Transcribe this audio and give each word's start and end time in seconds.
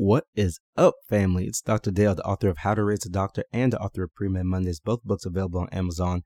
What 0.00 0.26
is 0.36 0.60
up, 0.76 0.94
family? 1.08 1.46
It's 1.46 1.60
Dr. 1.60 1.90
Dale, 1.90 2.14
the 2.14 2.22
author 2.22 2.48
of 2.48 2.58
How 2.58 2.72
to 2.74 2.84
Raise 2.84 3.04
a 3.04 3.08
Doctor 3.08 3.42
and 3.52 3.72
the 3.72 3.80
author 3.80 4.04
of 4.04 4.14
Pre-Med 4.14 4.44
Mondays, 4.44 4.78
both 4.78 5.02
books 5.02 5.26
available 5.26 5.58
on 5.58 5.68
Amazon. 5.70 6.22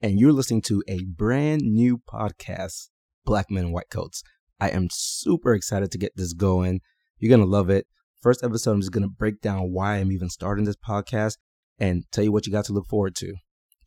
And 0.00 0.20
you're 0.20 0.32
listening 0.32 0.62
to 0.66 0.84
a 0.86 1.02
brand 1.02 1.62
new 1.62 1.98
podcast, 1.98 2.90
Black 3.24 3.50
Men 3.50 3.64
in 3.64 3.72
White 3.72 3.90
Coats. 3.90 4.22
I 4.60 4.68
am 4.68 4.86
super 4.92 5.52
excited 5.52 5.90
to 5.90 5.98
get 5.98 6.12
this 6.14 6.32
going. 6.32 6.80
You're 7.18 7.36
going 7.36 7.40
to 7.40 7.52
love 7.52 7.70
it. 7.70 7.88
First 8.22 8.44
episode, 8.44 8.70
I'm 8.70 8.82
just 8.82 8.92
going 8.92 9.02
to 9.02 9.08
break 9.08 9.40
down 9.40 9.72
why 9.72 9.96
I'm 9.96 10.12
even 10.12 10.30
starting 10.30 10.64
this 10.64 10.76
podcast 10.76 11.38
and 11.76 12.04
tell 12.12 12.22
you 12.22 12.30
what 12.30 12.46
you 12.46 12.52
got 12.52 12.66
to 12.66 12.72
look 12.72 12.86
forward 12.86 13.16
to. 13.16 13.34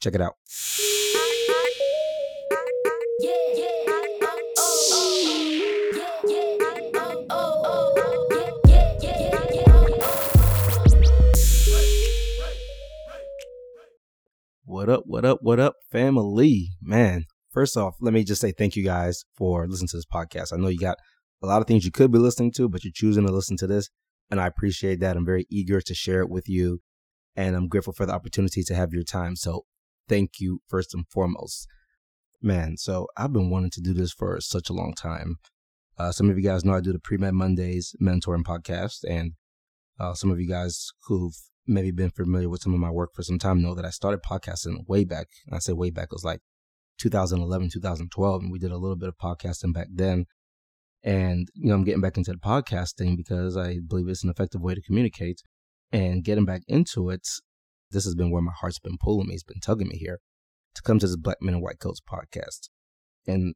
Check 0.01 0.13
it 0.13 0.19
out. 0.19 0.33
What 14.81 14.89
up, 14.89 15.03
what 15.05 15.25
up, 15.25 15.37
what 15.43 15.59
up, 15.59 15.75
family? 15.91 16.69
Man, 16.81 17.25
first 17.51 17.77
off, 17.77 17.97
let 18.01 18.15
me 18.15 18.23
just 18.23 18.41
say 18.41 18.51
thank 18.51 18.75
you 18.75 18.83
guys 18.83 19.25
for 19.37 19.67
listening 19.67 19.89
to 19.89 19.97
this 19.97 20.07
podcast. 20.11 20.51
I 20.51 20.57
know 20.57 20.69
you 20.69 20.79
got 20.79 20.97
a 21.43 21.45
lot 21.45 21.61
of 21.61 21.67
things 21.67 21.85
you 21.85 21.91
could 21.91 22.11
be 22.11 22.17
listening 22.17 22.51
to, 22.53 22.67
but 22.67 22.83
you're 22.83 22.91
choosing 22.91 23.27
to 23.27 23.31
listen 23.31 23.57
to 23.57 23.67
this. 23.67 23.91
And 24.31 24.41
I 24.41 24.47
appreciate 24.47 24.99
that. 25.01 25.15
I'm 25.15 25.23
very 25.23 25.45
eager 25.51 25.81
to 25.81 25.93
share 25.93 26.21
it 26.21 26.31
with 26.31 26.49
you. 26.49 26.79
And 27.35 27.55
I'm 27.55 27.67
grateful 27.67 27.93
for 27.93 28.07
the 28.07 28.13
opportunity 28.13 28.63
to 28.63 28.73
have 28.73 28.91
your 28.91 29.03
time. 29.03 29.35
So 29.35 29.65
thank 30.09 30.39
you 30.39 30.61
first 30.67 30.95
and 30.95 31.05
foremost. 31.07 31.67
Man, 32.41 32.75
so 32.75 33.05
I've 33.15 33.33
been 33.33 33.51
wanting 33.51 33.69
to 33.75 33.81
do 33.81 33.93
this 33.93 34.11
for 34.11 34.41
such 34.41 34.67
a 34.67 34.73
long 34.73 34.95
time. 34.95 35.35
Uh, 35.95 36.11
some 36.11 36.27
of 36.27 36.39
you 36.39 36.43
guys 36.43 36.65
know 36.65 36.73
I 36.73 36.81
do 36.81 36.91
the 36.91 36.97
Pre 36.97 37.17
Med 37.17 37.35
Mondays 37.35 37.95
mentoring 38.01 38.41
podcast. 38.41 39.03
And 39.07 39.33
uh, 39.99 40.15
some 40.15 40.31
of 40.31 40.39
you 40.39 40.49
guys 40.49 40.89
who've 41.03 41.35
maybe 41.67 41.91
been 41.91 42.11
familiar 42.11 42.49
with 42.49 42.61
some 42.61 42.73
of 42.73 42.79
my 42.79 42.89
work 42.89 43.11
for 43.13 43.23
some 43.23 43.39
time 43.39 43.61
know 43.61 43.75
that 43.75 43.85
I 43.85 43.89
started 43.89 44.21
podcasting 44.21 44.87
way 44.87 45.03
back. 45.03 45.27
And 45.47 45.55
I 45.55 45.59
say 45.59 45.73
way 45.73 45.89
back, 45.89 46.05
it 46.05 46.15
was 46.15 46.23
like 46.23 46.41
2011, 46.99 47.69
2012. 47.71 48.41
And 48.41 48.51
we 48.51 48.59
did 48.59 48.71
a 48.71 48.77
little 48.77 48.95
bit 48.95 49.09
of 49.09 49.17
podcasting 49.17 49.73
back 49.73 49.87
then. 49.93 50.25
And, 51.03 51.47
you 51.55 51.69
know, 51.69 51.75
I'm 51.75 51.83
getting 51.83 52.01
back 52.01 52.17
into 52.17 52.31
the 52.31 52.37
podcasting 52.37 53.17
because 53.17 53.57
I 53.57 53.79
believe 53.85 54.07
it's 54.07 54.23
an 54.23 54.29
effective 54.29 54.61
way 54.61 54.75
to 54.75 54.81
communicate. 54.81 55.41
And 55.91 56.23
getting 56.23 56.45
back 56.45 56.61
into 56.67 57.09
it, 57.09 57.27
this 57.91 58.05
has 58.05 58.15
been 58.15 58.31
where 58.31 58.41
my 58.41 58.53
heart's 58.59 58.79
been 58.79 58.97
pulling 58.99 59.27
me. 59.27 59.33
It's 59.33 59.43
been 59.43 59.59
tugging 59.59 59.89
me 59.89 59.97
here 59.97 60.19
to 60.75 60.81
come 60.81 60.99
to 60.99 61.07
this 61.07 61.17
Black 61.17 61.37
Men 61.41 61.55
in 61.55 61.61
White 61.61 61.79
Coats 61.79 62.01
podcast. 62.01 62.69
And 63.27 63.55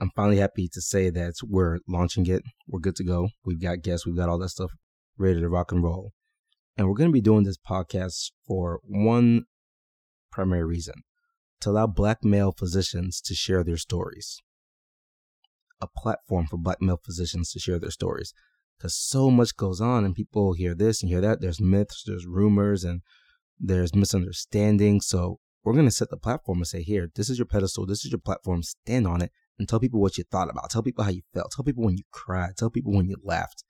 I'm 0.00 0.10
finally 0.16 0.38
happy 0.38 0.68
to 0.72 0.80
say 0.80 1.10
that 1.10 1.34
we're 1.42 1.78
launching 1.86 2.26
it. 2.26 2.42
We're 2.66 2.80
good 2.80 2.96
to 2.96 3.04
go. 3.04 3.28
We've 3.44 3.60
got 3.60 3.82
guests. 3.82 4.06
We've 4.06 4.16
got 4.16 4.28
all 4.28 4.38
that 4.38 4.48
stuff 4.48 4.72
ready 5.18 5.40
to 5.40 5.48
rock 5.48 5.72
and 5.72 5.82
roll. 5.82 6.12
And 6.76 6.88
we're 6.88 6.94
going 6.94 7.10
to 7.10 7.14
be 7.14 7.20
doing 7.20 7.44
this 7.44 7.58
podcast 7.58 8.32
for 8.46 8.80
one 8.82 9.44
primary 10.32 10.64
reason 10.64 11.04
to 11.60 11.70
allow 11.70 11.86
black 11.86 12.24
male 12.24 12.52
physicians 12.52 13.20
to 13.20 13.34
share 13.34 13.62
their 13.62 13.76
stories. 13.76 14.42
A 15.80 15.86
platform 15.86 16.46
for 16.46 16.56
black 16.56 16.82
male 16.82 17.00
physicians 17.02 17.52
to 17.52 17.60
share 17.60 17.78
their 17.78 17.90
stories. 17.90 18.34
Because 18.76 18.96
so 18.96 19.30
much 19.30 19.56
goes 19.56 19.80
on, 19.80 20.04
and 20.04 20.16
people 20.16 20.54
hear 20.54 20.74
this 20.74 21.00
and 21.00 21.08
hear 21.08 21.20
that. 21.20 21.40
There's 21.40 21.60
myths, 21.60 22.02
there's 22.04 22.26
rumors, 22.26 22.82
and 22.82 23.02
there's 23.58 23.94
misunderstanding. 23.94 25.00
So 25.00 25.38
we're 25.62 25.74
going 25.74 25.84
to 25.86 25.92
set 25.92 26.10
the 26.10 26.16
platform 26.16 26.58
and 26.58 26.66
say, 26.66 26.82
here, 26.82 27.08
this 27.14 27.30
is 27.30 27.38
your 27.38 27.46
pedestal, 27.46 27.86
this 27.86 28.04
is 28.04 28.10
your 28.10 28.18
platform, 28.18 28.64
stand 28.64 29.06
on 29.06 29.22
it, 29.22 29.30
and 29.58 29.68
tell 29.68 29.78
people 29.78 30.00
what 30.00 30.18
you 30.18 30.24
thought 30.24 30.50
about. 30.50 30.70
Tell 30.70 30.82
people 30.82 31.04
how 31.04 31.10
you 31.10 31.22
felt. 31.32 31.52
Tell 31.52 31.64
people 31.64 31.84
when 31.84 31.96
you 31.96 32.02
cried. 32.10 32.56
Tell 32.56 32.68
people 32.68 32.92
when 32.92 33.08
you 33.08 33.16
laughed. 33.22 33.62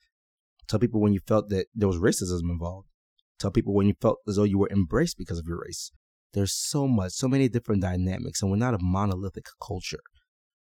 Tell 0.66 0.80
people 0.80 1.02
when 1.02 1.12
you 1.12 1.20
felt 1.28 1.50
that 1.50 1.66
there 1.74 1.88
was 1.88 1.98
racism 1.98 2.50
involved. 2.50 2.88
Tell 3.38 3.50
people 3.50 3.74
when 3.74 3.86
you 3.86 3.94
felt 4.00 4.18
as 4.28 4.36
though 4.36 4.44
you 4.44 4.58
were 4.58 4.70
embraced 4.70 5.18
because 5.18 5.38
of 5.38 5.46
your 5.46 5.60
race. 5.60 5.90
There's 6.32 6.54
so 6.54 6.88
much, 6.88 7.12
so 7.12 7.28
many 7.28 7.48
different 7.48 7.82
dynamics, 7.82 8.42
and 8.42 8.50
we're 8.50 8.56
not 8.56 8.74
a 8.74 8.78
monolithic 8.80 9.46
culture, 9.64 10.00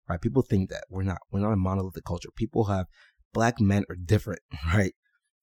right? 0.08 0.22
People 0.22 0.44
think 0.44 0.70
that 0.70 0.84
we're 0.90 1.04
not. 1.04 1.18
We're 1.32 1.40
not 1.40 1.54
a 1.54 1.58
monolithic 1.58 2.06
culture. 2.06 2.30
People 2.36 2.66
have 2.66 2.86
black 3.34 3.60
men 3.60 3.84
are 3.90 3.96
different, 3.96 4.42
right? 4.74 4.94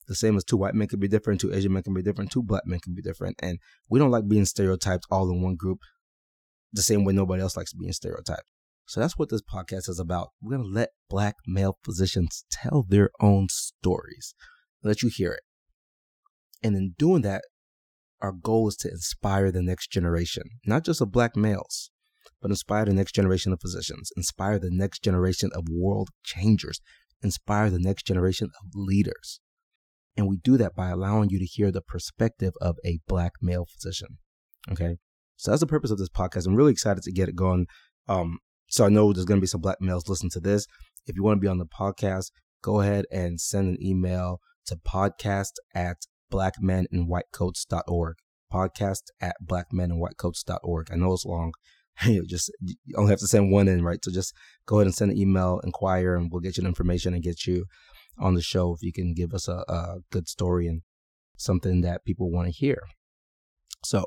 The 0.06 0.14
same 0.14 0.36
as 0.36 0.44
two 0.44 0.56
white 0.56 0.74
men 0.74 0.88
can 0.88 1.00
be 1.00 1.08
different, 1.08 1.40
two 1.40 1.52
Asian 1.52 1.72
men 1.72 1.82
can 1.82 1.94
be 1.94 2.02
different, 2.02 2.32
two 2.32 2.42
black 2.42 2.62
men 2.66 2.80
can 2.80 2.94
be 2.94 3.02
different, 3.02 3.36
and 3.42 3.58
we 3.88 3.98
don't 3.98 4.10
like 4.10 4.28
being 4.28 4.44
stereotyped 4.44 5.06
all 5.10 5.30
in 5.30 5.42
one 5.42 5.56
group. 5.56 5.78
The 6.72 6.82
same 6.82 7.04
way 7.04 7.12
nobody 7.12 7.42
else 7.42 7.56
likes 7.56 7.72
being 7.72 7.92
stereotyped. 7.92 8.50
So 8.86 9.00
that's 9.00 9.16
what 9.16 9.28
this 9.28 9.42
podcast 9.42 9.88
is 9.88 10.00
about. 10.00 10.30
We're 10.40 10.56
gonna 10.56 10.68
let 10.68 10.90
black 11.08 11.36
male 11.46 11.78
physicians 11.84 12.44
tell 12.50 12.84
their 12.88 13.10
own 13.20 13.48
stories, 13.50 14.34
let 14.82 15.02
you 15.02 15.10
hear 15.14 15.32
it. 15.32 15.42
And 16.62 16.76
in 16.76 16.94
doing 16.98 17.22
that, 17.22 17.42
our 18.20 18.32
goal 18.32 18.68
is 18.68 18.76
to 18.76 18.90
inspire 18.90 19.50
the 19.50 19.62
next 19.62 19.90
generation, 19.90 20.42
not 20.66 20.84
just 20.84 21.00
of 21.00 21.12
black 21.12 21.36
males, 21.36 21.90
but 22.40 22.50
inspire 22.50 22.84
the 22.84 22.92
next 22.92 23.14
generation 23.14 23.52
of 23.52 23.60
physicians, 23.60 24.10
inspire 24.16 24.58
the 24.58 24.70
next 24.70 25.02
generation 25.02 25.50
of 25.54 25.64
world 25.70 26.10
changers, 26.22 26.80
inspire 27.22 27.70
the 27.70 27.78
next 27.78 28.06
generation 28.06 28.50
of 28.62 28.70
leaders. 28.74 29.40
And 30.16 30.28
we 30.28 30.36
do 30.36 30.56
that 30.58 30.74
by 30.74 30.90
allowing 30.90 31.30
you 31.30 31.38
to 31.38 31.46
hear 31.46 31.70
the 31.70 31.80
perspective 31.80 32.52
of 32.60 32.76
a 32.84 32.98
black 33.06 33.32
male 33.40 33.66
physician. 33.66 34.18
Okay. 34.70 34.96
So 35.36 35.50
that's 35.50 35.60
the 35.60 35.66
purpose 35.66 35.90
of 35.90 35.98
this 35.98 36.10
podcast. 36.10 36.46
I'm 36.46 36.56
really 36.56 36.72
excited 36.72 37.02
to 37.04 37.12
get 37.12 37.28
it 37.28 37.36
going. 37.36 37.66
Um, 38.08 38.38
so 38.68 38.84
I 38.84 38.88
know 38.88 39.12
there's 39.12 39.24
going 39.24 39.38
to 39.38 39.42
be 39.42 39.46
some 39.46 39.60
black 39.62 39.80
males 39.80 40.08
listening 40.08 40.30
to 40.32 40.40
this. 40.40 40.66
If 41.06 41.16
you 41.16 41.22
want 41.22 41.38
to 41.38 41.40
be 41.40 41.48
on 41.48 41.58
the 41.58 41.66
podcast, 41.66 42.30
go 42.62 42.80
ahead 42.80 43.06
and 43.10 43.40
send 43.40 43.68
an 43.68 43.82
email 43.82 44.40
to 44.66 44.76
podcast 44.76 45.52
at 45.74 45.96
blackmeninwhitecoats.org. 46.30 48.16
Podcast 48.52 49.02
at 49.20 49.36
blackmeninwhitecoats.org. 49.44 50.88
I 50.90 50.96
know 50.96 51.12
it's 51.12 51.24
long. 51.24 51.52
you 52.04 52.26
just 52.26 52.50
you 52.60 52.74
only 52.96 53.10
have 53.10 53.20
to 53.20 53.26
send 53.26 53.52
one 53.52 53.68
in, 53.68 53.84
right? 53.84 54.04
So 54.04 54.10
just 54.10 54.34
go 54.66 54.78
ahead 54.78 54.86
and 54.86 54.94
send 54.94 55.12
an 55.12 55.18
email, 55.18 55.60
inquire, 55.62 56.16
and 56.16 56.30
we'll 56.30 56.40
get 56.40 56.56
you 56.56 56.62
the 56.62 56.68
information 56.68 57.14
and 57.14 57.22
get 57.22 57.46
you 57.46 57.66
on 58.18 58.34
the 58.34 58.42
show 58.42 58.74
if 58.74 58.82
you 58.82 58.92
can 58.92 59.14
give 59.14 59.32
us 59.32 59.48
a, 59.48 59.64
a 59.68 59.98
good 60.10 60.28
story 60.28 60.66
and 60.66 60.82
something 61.36 61.80
that 61.82 62.04
people 62.04 62.30
want 62.30 62.46
to 62.46 62.52
hear. 62.52 62.82
So 63.84 64.04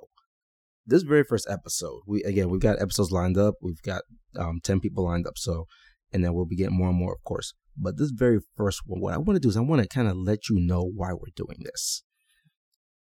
this 0.86 1.04
very 1.04 1.24
first 1.24 1.48
episode, 1.50 2.02
we 2.06 2.24
again 2.24 2.50
we've 2.50 2.62
got 2.62 2.82
episodes 2.82 3.12
lined 3.12 3.38
up. 3.38 3.56
We've 3.62 3.82
got 3.82 4.02
um, 4.38 4.60
ten 4.64 4.80
people 4.80 5.06
lined 5.06 5.28
up. 5.28 5.38
So 5.38 5.68
and 6.14 6.24
then 6.24 6.34
we'll 6.34 6.46
be 6.46 6.56
getting 6.56 6.78
more 6.78 6.90
and 6.90 6.98
more, 6.98 7.14
of 7.14 7.24
course. 7.24 7.54
But 7.76 7.98
this 7.98 8.12
very 8.12 8.40
first 8.56 8.82
one, 8.86 9.02
what 9.02 9.14
I 9.14 9.18
want 9.18 9.36
to 9.36 9.40
do 9.40 9.50
is 9.50 9.58
I 9.58 9.62
want 9.62 9.82
to 9.82 9.88
kind 9.88 10.08
of 10.08 10.16
let 10.16 10.48
you 10.48 10.60
know 10.60 10.84
why 10.84 11.12
we're 11.12 11.34
doing 11.36 11.58
this. 11.64 12.04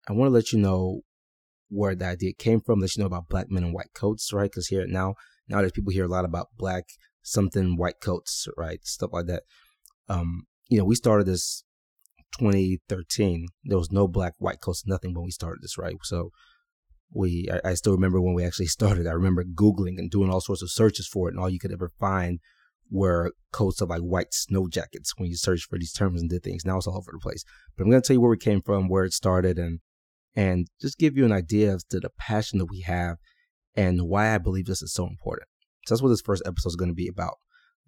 I 0.09 0.13
want 0.13 0.29
to 0.29 0.33
let 0.33 0.51
you 0.51 0.59
know 0.59 1.01
where 1.69 1.93
the 1.93 2.05
idea 2.05 2.33
came 2.33 2.59
from, 2.59 2.79
let 2.79 2.95
you 2.95 3.01
know 3.01 3.07
about 3.07 3.29
black 3.29 3.51
men 3.51 3.63
in 3.63 3.73
white 3.73 3.93
coats, 3.93 4.33
right? 4.33 4.49
Because 4.49 4.67
here 4.67 4.85
now, 4.87 5.13
nowadays 5.47 5.71
people 5.71 5.93
hear 5.93 6.05
a 6.05 6.09
lot 6.09 6.25
about 6.25 6.47
black 6.57 6.85
something 7.21 7.77
white 7.77 8.01
coats, 8.01 8.47
right? 8.57 8.79
Stuff 8.83 9.11
like 9.13 9.27
that. 9.27 9.43
Um, 10.07 10.47
you 10.67 10.79
know, 10.79 10.85
we 10.85 10.95
started 10.95 11.27
this 11.27 11.63
2013. 12.39 13.47
There 13.65 13.77
was 13.77 13.91
no 13.91 14.07
black 14.07 14.33
white 14.39 14.61
coats, 14.61 14.83
nothing 14.87 15.13
when 15.13 15.25
we 15.25 15.31
started 15.31 15.61
this, 15.61 15.77
right? 15.77 15.95
So 16.03 16.31
we, 17.13 17.47
I, 17.51 17.69
I 17.69 17.73
still 17.75 17.93
remember 17.93 18.19
when 18.19 18.33
we 18.33 18.43
actually 18.43 18.65
started. 18.77 19.05
I 19.05 19.11
remember 19.11 19.43
Googling 19.43 19.99
and 19.99 20.09
doing 20.09 20.31
all 20.31 20.41
sorts 20.41 20.63
of 20.63 20.71
searches 20.71 21.07
for 21.07 21.27
it, 21.27 21.33
and 21.33 21.39
all 21.39 21.49
you 21.49 21.59
could 21.59 21.71
ever 21.71 21.91
find 21.99 22.39
were 22.91 23.33
coats 23.51 23.81
of 23.81 23.89
like 23.89 24.01
white 24.01 24.33
snow 24.33 24.67
jackets 24.67 25.13
when 25.17 25.29
you 25.29 25.35
search 25.35 25.67
for 25.69 25.77
these 25.77 25.93
terms 25.93 26.19
and 26.19 26.31
did 26.31 26.43
things. 26.43 26.65
Now 26.65 26.77
it's 26.77 26.87
all 26.87 26.97
over 26.97 27.11
the 27.11 27.19
place. 27.19 27.43
But 27.77 27.83
I'm 27.83 27.91
going 27.91 28.01
to 28.01 28.07
tell 28.07 28.15
you 28.15 28.21
where 28.21 28.31
we 28.31 28.37
came 28.37 28.63
from, 28.63 28.89
where 28.89 29.03
it 29.03 29.13
started, 29.13 29.59
and 29.59 29.79
and 30.39 30.67
just 30.79 30.97
give 30.97 31.17
you 31.17 31.25
an 31.25 31.33
idea 31.33 31.73
of 31.73 31.83
the, 31.89 31.99
the 31.99 32.09
passion 32.17 32.59
that 32.59 32.71
we 32.71 32.79
have 32.79 33.17
and 33.75 34.07
why 34.07 34.33
I 34.33 34.37
believe 34.37 34.67
this 34.67 34.81
is 34.81 34.93
so 34.93 35.05
important. 35.05 35.49
So 35.85 35.93
that's 35.93 36.01
what 36.01 36.07
this 36.07 36.21
first 36.21 36.43
episode 36.45 36.69
is 36.69 36.75
going 36.77 36.91
to 36.91 36.95
be 36.95 37.09
about. 37.09 37.35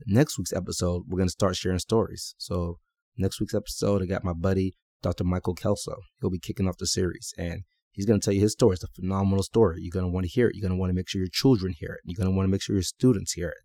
Next 0.05 0.37
week's 0.37 0.51
episode, 0.51 1.03
we're 1.07 1.17
going 1.17 1.29
to 1.29 1.31
start 1.31 1.55
sharing 1.55 1.79
stories. 1.79 2.35
So 2.37 2.79
next 3.17 3.39
week's 3.39 3.53
episode, 3.53 4.01
I 4.01 4.05
got 4.05 4.25
my 4.25 4.33
buddy, 4.33 4.75
Dr. 5.01 5.23
Michael 5.23 5.53
Kelso. 5.53 5.95
He'll 6.19 6.29
be 6.29 6.39
kicking 6.39 6.67
off 6.67 6.75
the 6.77 6.87
series 6.87 7.33
and 7.37 7.61
he's 7.91 8.05
going 8.05 8.19
to 8.19 8.25
tell 8.25 8.33
you 8.33 8.41
his 8.41 8.51
story. 8.51 8.73
It's 8.73 8.83
a 8.83 8.87
phenomenal 8.87 9.43
story. 9.43 9.77
You're 9.79 9.91
going 9.91 10.05
to 10.05 10.11
want 10.11 10.25
to 10.25 10.31
hear 10.31 10.47
it. 10.47 10.55
You're 10.55 10.67
going 10.67 10.77
to 10.77 10.79
want 10.79 10.89
to 10.89 10.95
make 10.95 11.07
sure 11.07 11.21
your 11.21 11.29
children 11.31 11.73
hear 11.79 11.93
it. 11.93 12.01
You're 12.03 12.21
going 12.21 12.29
to 12.29 12.35
want 12.35 12.47
to 12.47 12.51
make 12.51 12.61
sure 12.61 12.75
your 12.75 12.83
students 12.83 13.31
hear 13.31 13.47
it. 13.47 13.63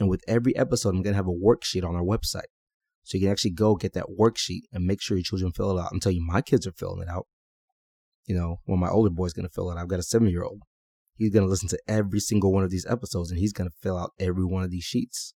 And 0.00 0.08
with 0.08 0.24
every 0.26 0.56
episode, 0.56 0.88
I'm 0.88 1.02
going 1.02 1.14
to 1.14 1.22
have 1.22 1.28
a 1.28 1.30
worksheet 1.30 1.88
on 1.88 1.94
our 1.94 2.02
website. 2.02 2.50
So 3.04 3.16
you 3.16 3.20
can 3.24 3.30
actually 3.30 3.52
go 3.52 3.76
get 3.76 3.92
that 3.92 4.06
worksheet 4.18 4.62
and 4.72 4.84
make 4.84 5.00
sure 5.00 5.16
your 5.16 5.22
children 5.22 5.52
fill 5.52 5.78
it 5.78 5.80
out. 5.80 5.90
I'm 5.92 6.00
telling 6.00 6.16
you, 6.16 6.26
my 6.26 6.40
kids 6.40 6.66
are 6.66 6.72
filling 6.72 7.02
it 7.02 7.08
out 7.08 7.28
you 8.26 8.34
know, 8.34 8.60
when 8.64 8.80
my 8.80 8.88
older 8.88 9.10
boy's 9.10 9.32
going 9.32 9.46
to 9.46 9.52
fill 9.52 9.70
it. 9.70 9.76
I've 9.76 9.88
got 9.88 9.98
a 9.98 10.04
seven 10.04 10.28
year 10.28 10.42
old. 10.42 10.62
He's 11.16 11.32
going 11.32 11.44
to 11.44 11.50
listen 11.50 11.68
to 11.68 11.78
every 11.86 12.20
single 12.20 12.52
one 12.52 12.64
of 12.64 12.70
these 12.70 12.86
episodes 12.86 13.30
and 13.30 13.38
he's 13.38 13.52
going 13.52 13.68
to 13.68 13.76
fill 13.80 13.96
out 13.96 14.12
every 14.18 14.44
one 14.44 14.64
of 14.64 14.70
these 14.70 14.84
sheets. 14.84 15.34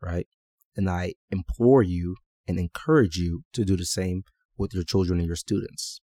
Right. 0.00 0.26
And 0.76 0.88
I 0.88 1.14
implore 1.30 1.82
you 1.82 2.16
and 2.46 2.58
encourage 2.58 3.16
you 3.16 3.42
to 3.54 3.64
do 3.64 3.76
the 3.76 3.86
same 3.86 4.22
with 4.56 4.74
your 4.74 4.84
children 4.84 5.18
and 5.18 5.26
your 5.26 5.36
students. 5.36 6.00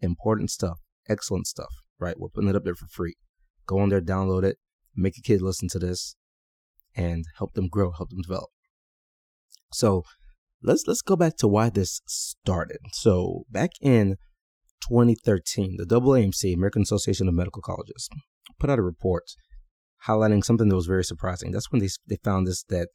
Important 0.00 0.50
stuff, 0.50 0.80
excellent 1.08 1.46
stuff, 1.46 1.72
right? 1.98 2.18
We're 2.18 2.28
putting 2.28 2.50
it 2.50 2.56
up 2.56 2.64
there 2.64 2.74
for 2.74 2.86
free. 2.86 3.14
Go 3.66 3.78
on 3.78 3.90
there, 3.90 4.00
download 4.00 4.44
it, 4.44 4.58
make 4.94 5.16
a 5.16 5.22
kid 5.22 5.40
listen 5.40 5.68
to 5.70 5.78
this, 5.78 6.16
and 6.96 7.24
help 7.38 7.54
them 7.54 7.68
grow, 7.68 7.92
help 7.92 8.10
them 8.10 8.20
develop. 8.22 8.50
So 9.72 10.04
let's 10.62 10.84
let's 10.86 11.02
go 11.02 11.16
back 11.16 11.36
to 11.38 11.48
why 11.48 11.70
this 11.70 12.00
started. 12.06 12.78
So 12.92 13.44
back 13.50 13.70
in 13.80 14.16
2013, 14.88 15.76
the 15.78 15.84
AAMC, 15.84 16.54
American 16.54 16.82
Association 16.82 17.28
of 17.28 17.34
Medical 17.34 17.62
Colleges, 17.62 18.08
put 18.58 18.70
out 18.70 18.78
a 18.78 18.82
report 18.82 19.24
highlighting 20.06 20.44
something 20.44 20.68
that 20.68 20.76
was 20.76 20.86
very 20.86 21.04
surprising. 21.04 21.50
That's 21.50 21.70
when 21.70 21.80
they 21.80 21.88
they 22.06 22.18
found 22.22 22.46
this 22.46 22.62
that 22.64 22.88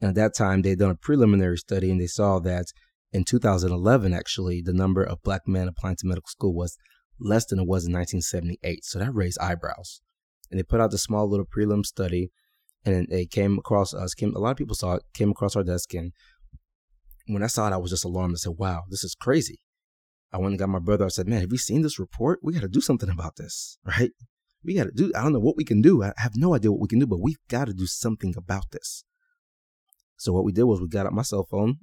at 0.00 0.14
that 0.14 0.34
time 0.34 0.62
they'd 0.62 0.78
done 0.78 0.90
a 0.90 0.96
preliminary 0.96 1.58
study 1.58 1.90
and 1.90 2.00
they 2.00 2.06
saw 2.06 2.38
that 2.40 2.66
in 3.12 3.24
2011 3.24 4.12
actually 4.12 4.62
the 4.64 4.72
number 4.72 5.02
of 5.02 5.22
black 5.22 5.42
men 5.46 5.68
applying 5.68 5.96
to 5.96 6.06
medical 6.06 6.28
school 6.28 6.54
was 6.54 6.76
less 7.20 7.46
than 7.46 7.58
it 7.58 7.66
was 7.66 7.86
in 7.86 7.92
1978. 7.92 8.84
So 8.84 8.98
that 8.98 9.14
raised 9.14 9.38
eyebrows. 9.40 10.00
And 10.50 10.58
they 10.58 10.62
put 10.62 10.80
out 10.80 10.90
the 10.90 10.98
small 10.98 11.28
little 11.28 11.46
prelim 11.46 11.84
study 11.84 12.30
and 12.84 13.06
it 13.10 13.30
came 13.30 13.58
across 13.58 13.92
us. 13.92 14.14
Came 14.14 14.34
a 14.34 14.38
lot 14.38 14.52
of 14.52 14.56
people 14.56 14.76
saw 14.76 14.94
it, 14.94 15.02
came 15.14 15.30
across 15.30 15.56
our 15.56 15.64
desk, 15.64 15.94
and 15.94 16.12
when 17.26 17.42
I 17.42 17.48
saw 17.48 17.68
it, 17.68 17.72
I 17.72 17.76
was 17.76 17.90
just 17.90 18.04
alarmed. 18.04 18.34
I 18.34 18.38
said, 18.38 18.54
"Wow, 18.56 18.84
this 18.88 19.04
is 19.04 19.14
crazy." 19.14 19.60
I 20.32 20.38
went 20.38 20.50
and 20.50 20.58
got 20.58 20.68
my 20.68 20.78
brother. 20.78 21.04
I 21.04 21.08
said, 21.08 21.28
"Man, 21.28 21.40
have 21.40 21.52
you 21.52 21.58
seen 21.58 21.82
this 21.82 21.98
report? 21.98 22.40
We 22.42 22.52
got 22.52 22.62
to 22.62 22.68
do 22.68 22.80
something 22.80 23.08
about 23.08 23.36
this, 23.36 23.78
right? 23.84 24.10
We 24.64 24.74
got 24.74 24.84
to 24.84 24.92
do. 24.92 25.12
I 25.14 25.22
don't 25.22 25.32
know 25.32 25.40
what 25.40 25.56
we 25.56 25.64
can 25.64 25.80
do. 25.80 26.02
I 26.02 26.12
have 26.16 26.32
no 26.36 26.54
idea 26.54 26.70
what 26.70 26.80
we 26.80 26.88
can 26.88 26.98
do, 26.98 27.06
but 27.06 27.22
we've 27.22 27.38
got 27.48 27.66
to 27.66 27.74
do 27.74 27.86
something 27.86 28.34
about 28.36 28.70
this." 28.72 29.04
So 30.18 30.32
what 30.32 30.44
we 30.44 30.52
did 30.52 30.64
was 30.64 30.80
we 30.80 30.88
got 30.88 31.06
out 31.06 31.12
my 31.12 31.22
cell 31.22 31.44
phone. 31.44 31.76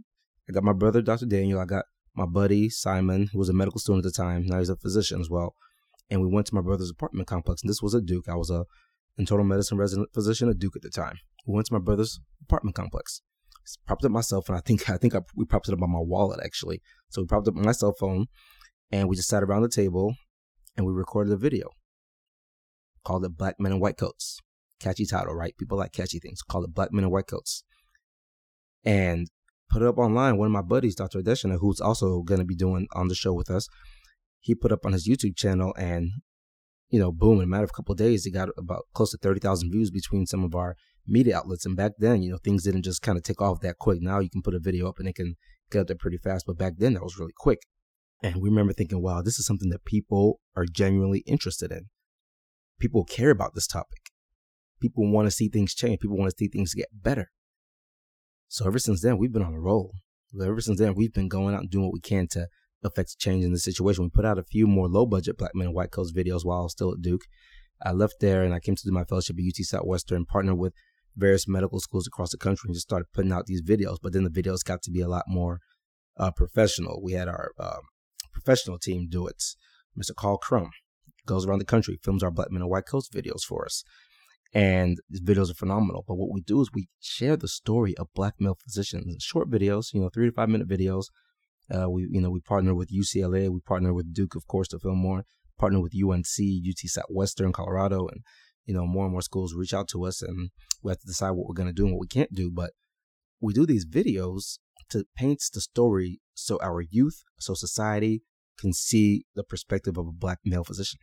I 0.48 0.52
got 0.52 0.64
my 0.64 0.74
brother, 0.74 1.02
Dr. 1.02 1.26
Daniel. 1.26 1.60
I 1.60 1.66
got 1.66 1.86
my 2.16 2.26
buddy 2.26 2.70
Simon, 2.70 3.30
who 3.32 3.40
was 3.40 3.50
a 3.50 3.54
medical 3.54 3.80
student 3.80 4.06
at 4.06 4.14
the 4.14 4.18
time. 4.18 4.46
Now 4.46 4.60
he's 4.60 4.70
a 4.70 4.76
physician 4.76 5.20
as 5.22 5.30
well. 5.30 5.56
And 6.10 6.22
we 6.22 6.28
went 6.28 6.48
to 6.48 6.56
my 6.56 6.62
brother's 6.62 6.92
apartment 6.92 7.28
complex. 7.28 7.62
And 7.62 7.70
this 7.70 7.82
was 7.82 7.96
at 7.96 8.06
Duke. 8.06 8.30
I 8.30 8.36
was 8.36 8.50
a 8.50 8.66
internal 9.18 9.46
medicine 9.46 9.78
resident 9.78 10.10
physician 10.14 10.50
at 10.50 10.60
Duke 10.60 10.76
at 10.76 10.82
the 10.82 10.90
time. 10.90 11.18
We 11.48 11.56
went 11.56 11.68
to 11.68 11.74
my 11.74 11.80
brother's 11.80 12.20
apartment 12.44 12.76
complex. 12.76 13.22
Propped 13.88 14.06
up 14.06 14.12
my 14.12 14.22
cell 14.22 14.42
phone. 14.42 14.58
I 14.58 14.62
think 14.62 14.90
I 14.90 14.98
think 14.98 15.16
I, 15.16 15.22
we 15.36 15.46
propped 15.46 15.68
it 15.68 15.74
up 15.74 15.82
on 15.82 15.92
my 15.92 16.00
wallet 16.00 16.40
actually. 16.44 16.82
So 17.10 17.22
we 17.22 17.28
propped 17.28 17.48
up 17.48 17.58
on 17.58 17.64
my 17.64 17.72
cell 17.72 17.94
phone, 18.00 18.26
and 18.92 19.10
we 19.10 19.16
just 19.16 19.30
sat 19.30 19.44
around 19.44 19.64
the 19.64 19.70
table, 19.70 20.16
and 20.78 20.86
we 20.86 20.94
recorded 20.94 21.34
a 21.34 21.38
video. 21.38 21.70
Called 23.04 23.26
it 23.26 23.38
"Black 23.38 23.56
Men 23.60 23.74
in 23.74 23.80
White 23.80 23.98
Coats." 23.98 24.40
Catchy 24.80 25.06
title, 25.06 25.34
right? 25.34 25.56
People 25.58 25.78
like 25.78 25.94
catchy 25.94 26.20
things. 26.20 26.42
Called 26.42 26.66
it 26.66 26.74
"Black 26.74 26.92
Men 26.92 27.06
in 27.06 27.12
White 27.12 27.28
Coats." 27.28 27.64
And 28.84 29.28
put 29.70 29.82
it 29.82 29.88
up 29.88 29.98
online. 29.98 30.38
One 30.38 30.48
of 30.48 30.52
my 30.52 30.62
buddies, 30.62 30.96
Dr. 30.96 31.22
Adeshina, 31.22 31.58
who's 31.60 31.80
also 31.80 32.22
going 32.22 32.40
to 32.40 32.46
be 32.46 32.56
doing 32.56 32.88
on 32.94 33.08
the 33.08 33.16
show 33.16 33.34
with 33.34 33.50
us, 33.50 33.68
he 34.40 34.54
put 34.54 34.72
up 34.72 34.86
on 34.86 34.94
his 34.94 35.08
YouTube 35.08 35.36
channel, 35.36 35.74
and 35.78 36.12
you 36.90 37.00
know, 37.00 37.12
boom, 37.12 37.40
in 37.40 37.46
a 37.46 37.48
matter 37.48 37.64
of 37.64 37.72
a 37.72 37.74
couple 37.74 37.94
of 37.94 37.98
days, 37.98 38.26
it 38.26 38.32
got 38.32 38.50
about 38.58 38.84
close 38.94 39.12
to 39.12 39.18
30,000 39.18 39.72
views 39.72 39.90
between 39.90 40.26
some 40.26 40.44
of 40.44 40.54
our 40.54 40.76
media 41.08 41.38
outlets. 41.38 41.66
And 41.66 41.76
back 41.76 41.94
then, 41.98 42.22
you 42.22 42.32
know, 42.32 42.38
things 42.38 42.64
didn't 42.64 42.84
just 42.84 43.02
kind 43.02 43.18
of 43.18 43.24
take 43.24 43.42
off 43.42 43.62
that 43.62 43.78
quick. 43.78 44.02
Now 44.02 44.20
you 44.20 44.30
can 44.30 44.42
put 44.42 44.56
a 44.56 44.60
video 44.60 44.88
up 44.88 45.00
and 45.00 45.08
it 45.08 45.16
can 45.16 45.36
get 45.72 45.82
up 45.82 45.88
there 45.88 45.96
pretty 45.96 46.18
fast. 46.18 46.46
But 46.46 46.58
back 46.58 46.74
then, 46.78 46.94
that 46.94 47.04
was 47.04 47.18
really 47.20 47.34
quick. 47.36 47.60
And 48.24 48.38
we 48.38 48.50
remember 48.50 48.74
thinking, 48.74 49.02
wow, 49.02 49.22
this 49.22 49.40
is 49.40 49.46
something 49.46 49.70
that 49.70 49.86
people 49.86 50.40
are 50.56 50.66
genuinely 50.66 51.20
interested 51.28 51.72
in. 51.72 51.88
People 52.80 53.04
care 53.04 53.30
about 53.30 53.54
this 53.54 53.68
topic. 53.68 54.00
People 54.82 55.12
want 55.12 55.28
to 55.28 55.32
see 55.32 55.48
things 55.48 55.74
change. 55.74 56.00
People 56.00 56.18
want 56.18 56.32
to 56.32 56.38
see 56.38 56.48
things 56.48 56.74
get 56.74 56.90
better. 56.92 57.32
So 58.48 58.66
ever 58.66 58.80
since 58.80 59.02
then, 59.02 59.18
we've 59.18 59.34
been 59.34 59.44
on 59.44 59.54
a 59.54 59.60
roll. 59.60 59.94
Ever 60.42 60.62
since 60.62 60.80
then, 60.80 60.96
we've 60.96 61.14
been 61.14 61.30
going 61.30 61.56
out 61.56 61.62
and 61.62 61.70
doing 61.70 61.86
what 61.86 61.94
we 61.94 62.02
can 62.02 62.28
to 62.32 62.48
affect 62.84 63.18
change 63.18 63.44
in 63.44 63.52
the 63.52 63.60
situation. 63.60 64.04
We 64.04 64.10
put 64.10 64.26
out 64.26 64.38
a 64.38 64.44
few 64.44 64.68
more 64.68 64.88
low 64.88 65.06
budget 65.06 65.38
Black 65.38 65.52
Men 65.56 65.70
in 65.70 65.74
White 65.74 65.92
Coats 65.92 66.12
videos 66.12 66.44
while 66.44 66.60
I 66.60 66.64
was 66.64 66.74
still 66.74 66.92
at 66.92 67.02
Duke. 67.02 67.24
I 67.84 67.92
left 67.92 68.16
there 68.20 68.44
and 68.44 68.54
I 68.54 68.60
came 68.60 68.76
to 68.76 68.84
do 68.84 68.92
my 68.92 69.04
fellowship 69.04 69.38
at 69.38 69.46
UT 69.46 69.66
Southwestern, 69.66 70.26
partnered 70.26 70.58
with 70.58 70.74
various 71.16 71.48
medical 71.48 71.80
schools 71.80 72.08
across 72.08 72.32
the 72.32 72.38
country, 72.38 72.68
and 72.68 72.76
just 72.76 72.88
started 72.88 73.08
putting 73.14 73.32
out 73.32 73.46
these 73.46 73.62
videos. 73.62 73.98
But 74.02 74.14
then 74.14 74.24
the 74.24 74.30
videos 74.30 74.64
got 74.64 74.82
to 74.84 74.92
be 74.92 75.02
a 75.02 75.08
lot 75.08 75.26
more 75.28 75.60
uh, 76.18 76.32
professional. 76.32 77.02
We 77.02 77.14
had 77.14 77.28
our 77.28 77.52
um, 77.60 77.82
professional 78.32 78.80
team 78.80 79.08
do 79.10 79.28
it. 79.28 79.44
Mr. 79.98 80.16
Carl 80.16 80.38
Crum 80.38 80.72
goes 81.26 81.46
around 81.46 81.60
the 81.60 81.66
country, 81.66 82.00
films 82.04 82.24
our 82.24 82.32
Black 82.32 82.52
Men 82.52 82.62
in 82.62 82.70
White 82.70 82.86
Coats 82.86 83.10
videos 83.10 83.42
for 83.42 83.66
us. 83.66 83.84
And 84.54 85.00
these 85.10 85.22
videos 85.22 85.52
are 85.52 85.56
phenomenal. 85.56 86.06
But 86.08 86.16
what 86.16 86.32
we 86.32 86.42
do 86.42 86.62
is 86.62 86.70
we 86.74 86.88
share 87.00 87.36
the 87.36 87.48
story 87.48 87.96
of 87.98 88.08
black 88.14 88.36
male 88.40 88.58
physicians, 88.64 89.22
short 89.22 89.50
videos, 89.50 89.94
you 89.94 90.00
know, 90.00 90.10
three 90.14 90.28
to 90.28 90.32
five 90.32 90.50
minute 90.50 90.70
videos 90.70 91.06
uh, 91.74 91.90
we, 91.90 92.08
you 92.10 92.22
know, 92.22 92.30
we 92.30 92.40
partner 92.40 92.76
with 92.76 92.92
UCLA, 92.92 93.50
we 93.50 93.60
partner 93.60 93.94
with 93.94 94.14
Duke, 94.14 94.36
of 94.36 94.48
course, 94.48 94.68
to 94.70 94.80
film 94.80 95.00
more. 95.00 95.26
Partner 95.58 95.80
with 95.80 95.94
UNC, 95.96 96.26
UT 96.70 96.78
Southwestern, 96.90 97.54
Colorado, 97.54 98.08
and 98.08 98.22
you 98.66 98.74
know, 98.74 98.86
more 98.86 99.06
and 99.06 99.12
more 99.12 99.22
schools 99.22 99.54
reach 99.54 99.74
out 99.74 99.88
to 99.90 100.06
us, 100.06 100.22
and 100.22 100.50
we 100.82 100.92
have 100.92 101.00
to 101.00 101.08
decide 101.08 101.32
what 101.32 101.48
we're 101.48 101.54
going 101.54 101.70
to 101.70 101.74
do 101.74 101.86
and 101.86 101.94
what 101.94 102.02
we 102.02 102.08
can't 102.08 102.34
do. 102.34 102.52
But 102.52 102.72
we 103.40 103.54
do 103.54 103.66
these 103.66 103.86
videos 103.86 104.60
to 104.90 105.06
paint 105.16 105.42
the 105.54 105.62
story 105.62 106.20
so 106.34 106.60
our 106.62 106.82
youth, 106.82 107.24
so 107.40 107.54
society 107.54 108.22
can 108.60 108.74
see 108.74 109.26
the 109.36 109.44
perspective 109.44 109.98
of 109.98 110.08
a 110.08 110.12
black 110.12 110.40
male 110.46 110.64
physician. 110.64 111.00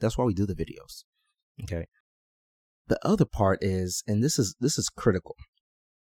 That's 0.00 0.16
why 0.16 0.24
we 0.24 0.34
do 0.34 0.46
the 0.46 0.54
videos. 0.54 1.04
Okay. 1.62 1.86
The 2.88 2.98
other 3.06 3.24
part 3.24 3.58
is, 3.62 4.02
and 4.06 4.22
this 4.22 4.38
is 4.38 4.56
this 4.60 4.78
is 4.78 4.88
critical. 4.88 5.36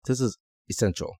This 0.06 0.20
is 0.20 0.38
essential. 0.68 1.14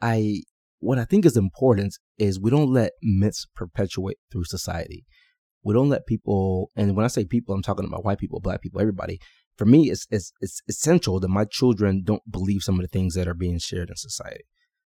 I 0.00 0.42
what 0.78 0.98
I 0.98 1.04
think 1.04 1.24
is 1.24 1.36
important 1.36 1.96
is 2.18 2.40
we 2.40 2.50
don't 2.50 2.72
let 2.72 2.92
myths 3.02 3.46
perpetuate 3.54 4.18
through 4.30 4.44
society. 4.44 5.04
We 5.62 5.74
don't 5.74 5.88
let 5.88 6.06
people, 6.06 6.70
and 6.76 6.96
when 6.96 7.04
I 7.04 7.08
say 7.08 7.24
people, 7.24 7.54
I'm 7.54 7.62
talking 7.62 7.86
about 7.86 8.04
white 8.04 8.18
people, 8.18 8.40
black 8.40 8.62
people, 8.62 8.80
everybody. 8.80 9.20
For 9.56 9.64
me, 9.64 9.90
it's, 9.90 10.06
it's, 10.10 10.32
it's 10.40 10.60
essential 10.68 11.20
that 11.20 11.28
my 11.28 11.44
children 11.44 12.02
don't 12.04 12.22
believe 12.30 12.62
some 12.62 12.76
of 12.76 12.82
the 12.82 12.88
things 12.88 13.14
that 13.14 13.28
are 13.28 13.34
being 13.34 13.58
shared 13.58 13.90
in 13.90 13.96
society. 13.96 14.44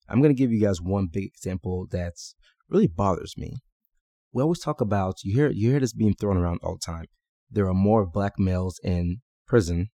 I'm 0.09 0.21
going 0.21 0.35
to 0.35 0.39
give 0.39 0.53
you 0.53 0.61
guys 0.61 0.81
one 0.81 1.09
big 1.11 1.27
example 1.27 1.87
that's 1.91 2.35
really 2.69 2.89
bothers 2.89 3.35
me. 3.37 3.55
We 4.33 4.43
always 4.43 4.59
talk 4.59 4.81
about, 4.81 5.23
you 5.23 5.35
hear, 5.35 5.51
you 5.51 5.71
hear 5.71 5.81
this 5.81 5.93
being 5.93 6.15
thrown 6.15 6.37
around 6.37 6.61
all 6.63 6.75
the 6.75 6.85
time. 6.85 7.07
There 7.51 7.69
are 7.69 7.75
more 7.75 8.05
black 8.05 8.39
males 8.39 8.81
in 8.83 9.19
prison 9.47 9.91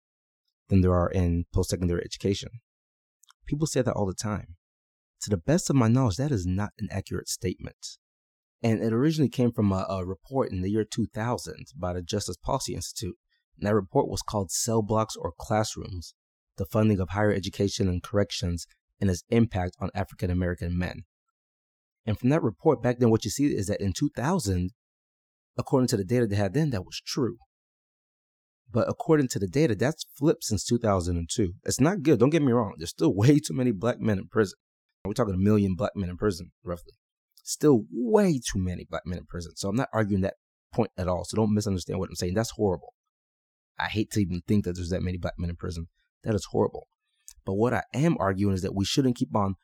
than 0.70 0.82
there 0.82 0.94
are 0.94 1.10
in 1.10 1.46
post 1.54 1.72
secondary 1.72 2.02
education. 2.06 2.50
People 3.48 3.66
say 3.66 3.82
that 3.82 3.94
all 3.94 4.06
the 4.06 4.14
time. 4.14 4.58
To 5.22 5.30
the 5.30 5.38
best 5.38 5.70
of 5.70 5.76
my 5.76 5.88
knowledge, 5.88 6.18
that 6.18 6.32
is 6.32 6.46
not 6.46 6.70
an 6.78 6.90
accurate 6.92 7.30
statement. 7.30 7.98
And 8.64 8.82
it 8.82 8.92
originally 8.92 9.30
came 9.30 9.52
from 9.52 9.72
a, 9.72 9.86
a 9.90 10.06
report 10.06 10.52
in 10.52 10.62
the 10.62 10.72
year 10.72 10.84
2000 10.84 11.68
by 11.76 11.94
the 11.94 12.02
Justice 12.02 12.38
Policy 12.38 12.74
Institute. 12.74 13.16
And 13.58 13.68
that 13.68 13.76
report 13.76 14.10
was 14.10 14.22
called 14.22 14.52
Cell 14.52 14.82
Blocks 14.82 15.16
or 15.16 15.34
Classrooms 15.38 16.16
The 16.58 16.66
Funding 16.66 17.00
of 17.00 17.10
Higher 17.10 17.32
Education 17.32 17.88
and 17.88 18.02
Corrections 18.02 18.66
and 19.00 19.10
Its 19.10 19.24
Impact 19.30 19.76
on 19.80 19.90
African 19.94 20.32
American 20.32 20.78
Men. 20.78 21.04
And 22.06 22.18
from 22.18 22.30
that 22.30 22.42
report 22.42 22.82
back 22.82 23.00
then, 23.00 23.10
what 23.10 23.26
you 23.26 23.32
see 23.32 23.46
is 23.48 23.68
that 23.68 23.82
in 23.82 23.94
2000, 23.94 24.72
according 25.58 25.88
to 25.90 25.98
the 25.98 26.06
data 26.06 26.26
they 26.26 26.36
had 26.36 26.54
then, 26.54 26.70
that 26.72 26.86
was 26.86 27.02
true. 27.06 27.38
But 28.72 28.90
according 28.90 29.28
to 29.30 29.40
the 29.40 29.48
data, 29.48 29.76
that's 29.76 30.06
flipped 30.18 30.44
since 30.44 30.66
2002. 30.66 31.54
It's 31.64 31.80
not 31.80 32.04
good. 32.04 32.20
Don't 32.20 32.30
get 32.30 32.42
me 32.42 32.52
wrong. 32.52 32.76
There's 32.78 32.90
still 32.90 33.14
way 33.16 33.40
too 33.40 33.54
many 33.54 33.72
black 33.72 34.00
men 34.00 34.18
in 34.18 34.28
prison. 34.28 34.58
We're 35.06 35.14
talking 35.14 35.36
a 35.36 35.38
million 35.38 35.76
black 35.76 35.92
men 35.96 36.10
in 36.10 36.18
prison, 36.18 36.52
roughly. 36.64 36.94
Still 37.48 37.86
way 37.90 38.40
too 38.40 38.60
many 38.60 38.86
black 38.90 39.04
men 39.06 39.20
in 39.20 39.26
prison. 39.26 39.54
So 39.56 39.70
I'm 39.70 39.76
not 39.78 39.88
arguing 39.94 40.22
that 40.24 40.34
point 40.74 40.92
at 40.98 41.08
all. 41.08 41.24
So 41.24 41.38
don't 41.38 41.54
misunderstand 41.54 41.98
what 41.98 42.10
I'm 42.10 42.16
saying. 42.16 42.34
That's 42.34 42.52
horrible. 42.52 42.94
I 43.80 43.86
hate 43.86 44.12
to 44.12 44.20
even 44.20 44.42
think 44.46 44.66
that 44.66 44.74
there's 44.74 44.90
that 44.90 45.02
many 45.02 45.18
black 45.18 45.36
men 45.38 45.50
in 45.50 45.56
prison. 45.56 45.88
That 46.26 46.36
is 46.36 46.48
horrible. 46.52 46.88
But 47.46 47.54
what 47.54 47.74
I 47.74 47.84
am 47.94 48.18
arguing 48.20 48.54
is 48.54 48.64
that 48.64 48.76
we 48.76 48.84
shouldn't 48.84 49.16
keep 49.16 49.34
on 49.34 49.56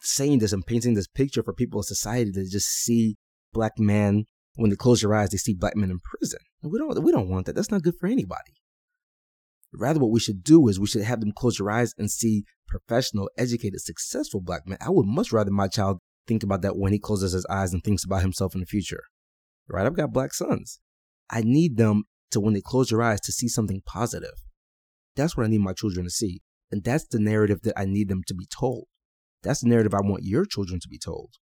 saying 0.00 0.38
this 0.38 0.52
and 0.52 0.64
painting 0.64 0.94
this 0.94 1.08
picture 1.08 1.42
for 1.42 1.52
people 1.52 1.80
in 1.80 1.84
society 1.84 2.30
to 2.30 2.48
just 2.48 2.68
see 2.68 3.16
black 3.52 3.80
men 3.80 4.26
when 4.54 4.70
they 4.70 4.76
close 4.76 5.02
your 5.02 5.12
eyes, 5.12 5.30
they 5.30 5.38
see 5.38 5.54
black 5.54 5.74
men 5.74 5.90
in 5.90 5.98
prison. 5.98 6.38
We 6.62 6.78
don't 6.78 7.02
we 7.02 7.10
don't 7.10 7.28
want 7.28 7.46
that. 7.46 7.56
That's 7.56 7.72
not 7.72 7.82
good 7.82 7.96
for 7.98 8.06
anybody. 8.06 8.60
Rather, 9.72 9.98
what 9.98 10.12
we 10.12 10.20
should 10.20 10.44
do 10.44 10.68
is 10.68 10.78
we 10.78 10.86
should 10.86 11.02
have 11.02 11.18
them 11.18 11.32
close 11.32 11.56
their 11.56 11.70
eyes 11.70 11.94
and 11.98 12.10
see 12.10 12.44
professional, 12.68 13.28
educated, 13.36 13.80
successful 13.80 14.40
black 14.40 14.68
men. 14.68 14.78
I 14.80 14.90
would 14.90 15.06
much 15.06 15.32
rather 15.32 15.50
my 15.50 15.66
child 15.66 15.98
think 16.26 16.42
about 16.42 16.62
that 16.62 16.76
when 16.76 16.92
he 16.92 16.98
closes 16.98 17.32
his 17.32 17.46
eyes 17.46 17.72
and 17.72 17.82
thinks 17.82 18.04
about 18.04 18.22
himself 18.22 18.54
in 18.54 18.60
the 18.60 18.66
future. 18.66 19.02
Right? 19.68 19.86
I've 19.86 19.96
got 19.96 20.12
black 20.12 20.34
sons. 20.34 20.80
I 21.30 21.42
need 21.42 21.76
them 21.76 22.04
to, 22.32 22.40
when 22.40 22.54
they 22.54 22.60
close 22.60 22.90
their 22.90 23.02
eyes, 23.02 23.20
to 23.22 23.32
see 23.32 23.48
something 23.48 23.82
positive. 23.86 24.34
That's 25.16 25.36
what 25.36 25.44
I 25.44 25.48
need 25.48 25.60
my 25.60 25.72
children 25.72 26.04
to 26.04 26.10
see. 26.10 26.40
And 26.70 26.82
that's 26.84 27.06
the 27.06 27.18
narrative 27.18 27.60
that 27.62 27.78
I 27.78 27.84
need 27.84 28.08
them 28.08 28.22
to 28.26 28.34
be 28.34 28.46
told. 28.46 28.86
That's 29.42 29.60
the 29.60 29.68
narrative 29.68 29.94
I 29.94 30.00
want 30.00 30.24
your 30.24 30.44
children 30.44 30.80
to 30.80 30.88
be 30.88 30.98
told. 30.98 31.34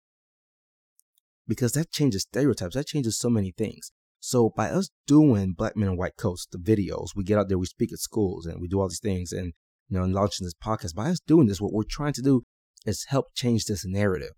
Because 1.46 1.72
that 1.72 1.90
changes 1.90 2.22
stereotypes. 2.22 2.74
That 2.74 2.86
changes 2.86 3.18
so 3.18 3.28
many 3.28 3.52
things. 3.56 3.92
So 4.20 4.50
by 4.54 4.70
us 4.70 4.90
doing 5.06 5.54
Black 5.56 5.76
Men 5.76 5.90
in 5.90 5.96
White 5.96 6.16
Coats, 6.16 6.46
the 6.50 6.58
videos, 6.58 7.08
we 7.16 7.24
get 7.24 7.38
out 7.38 7.48
there, 7.48 7.58
we 7.58 7.66
speak 7.66 7.92
at 7.92 7.98
schools, 7.98 8.44
and 8.44 8.60
we 8.60 8.68
do 8.68 8.80
all 8.80 8.88
these 8.88 9.00
things, 9.00 9.32
and 9.32 9.54
you 9.88 9.96
know, 9.96 10.04
and 10.04 10.12
launching 10.12 10.44
this 10.44 10.54
podcast. 10.54 10.94
By 10.94 11.08
us 11.08 11.20
doing 11.20 11.46
this, 11.46 11.60
what 11.60 11.72
we're 11.72 11.84
trying 11.88 12.12
to 12.14 12.22
do 12.22 12.42
is 12.86 13.06
help 13.08 13.26
change 13.34 13.64
this 13.64 13.84
narrative, 13.84 14.32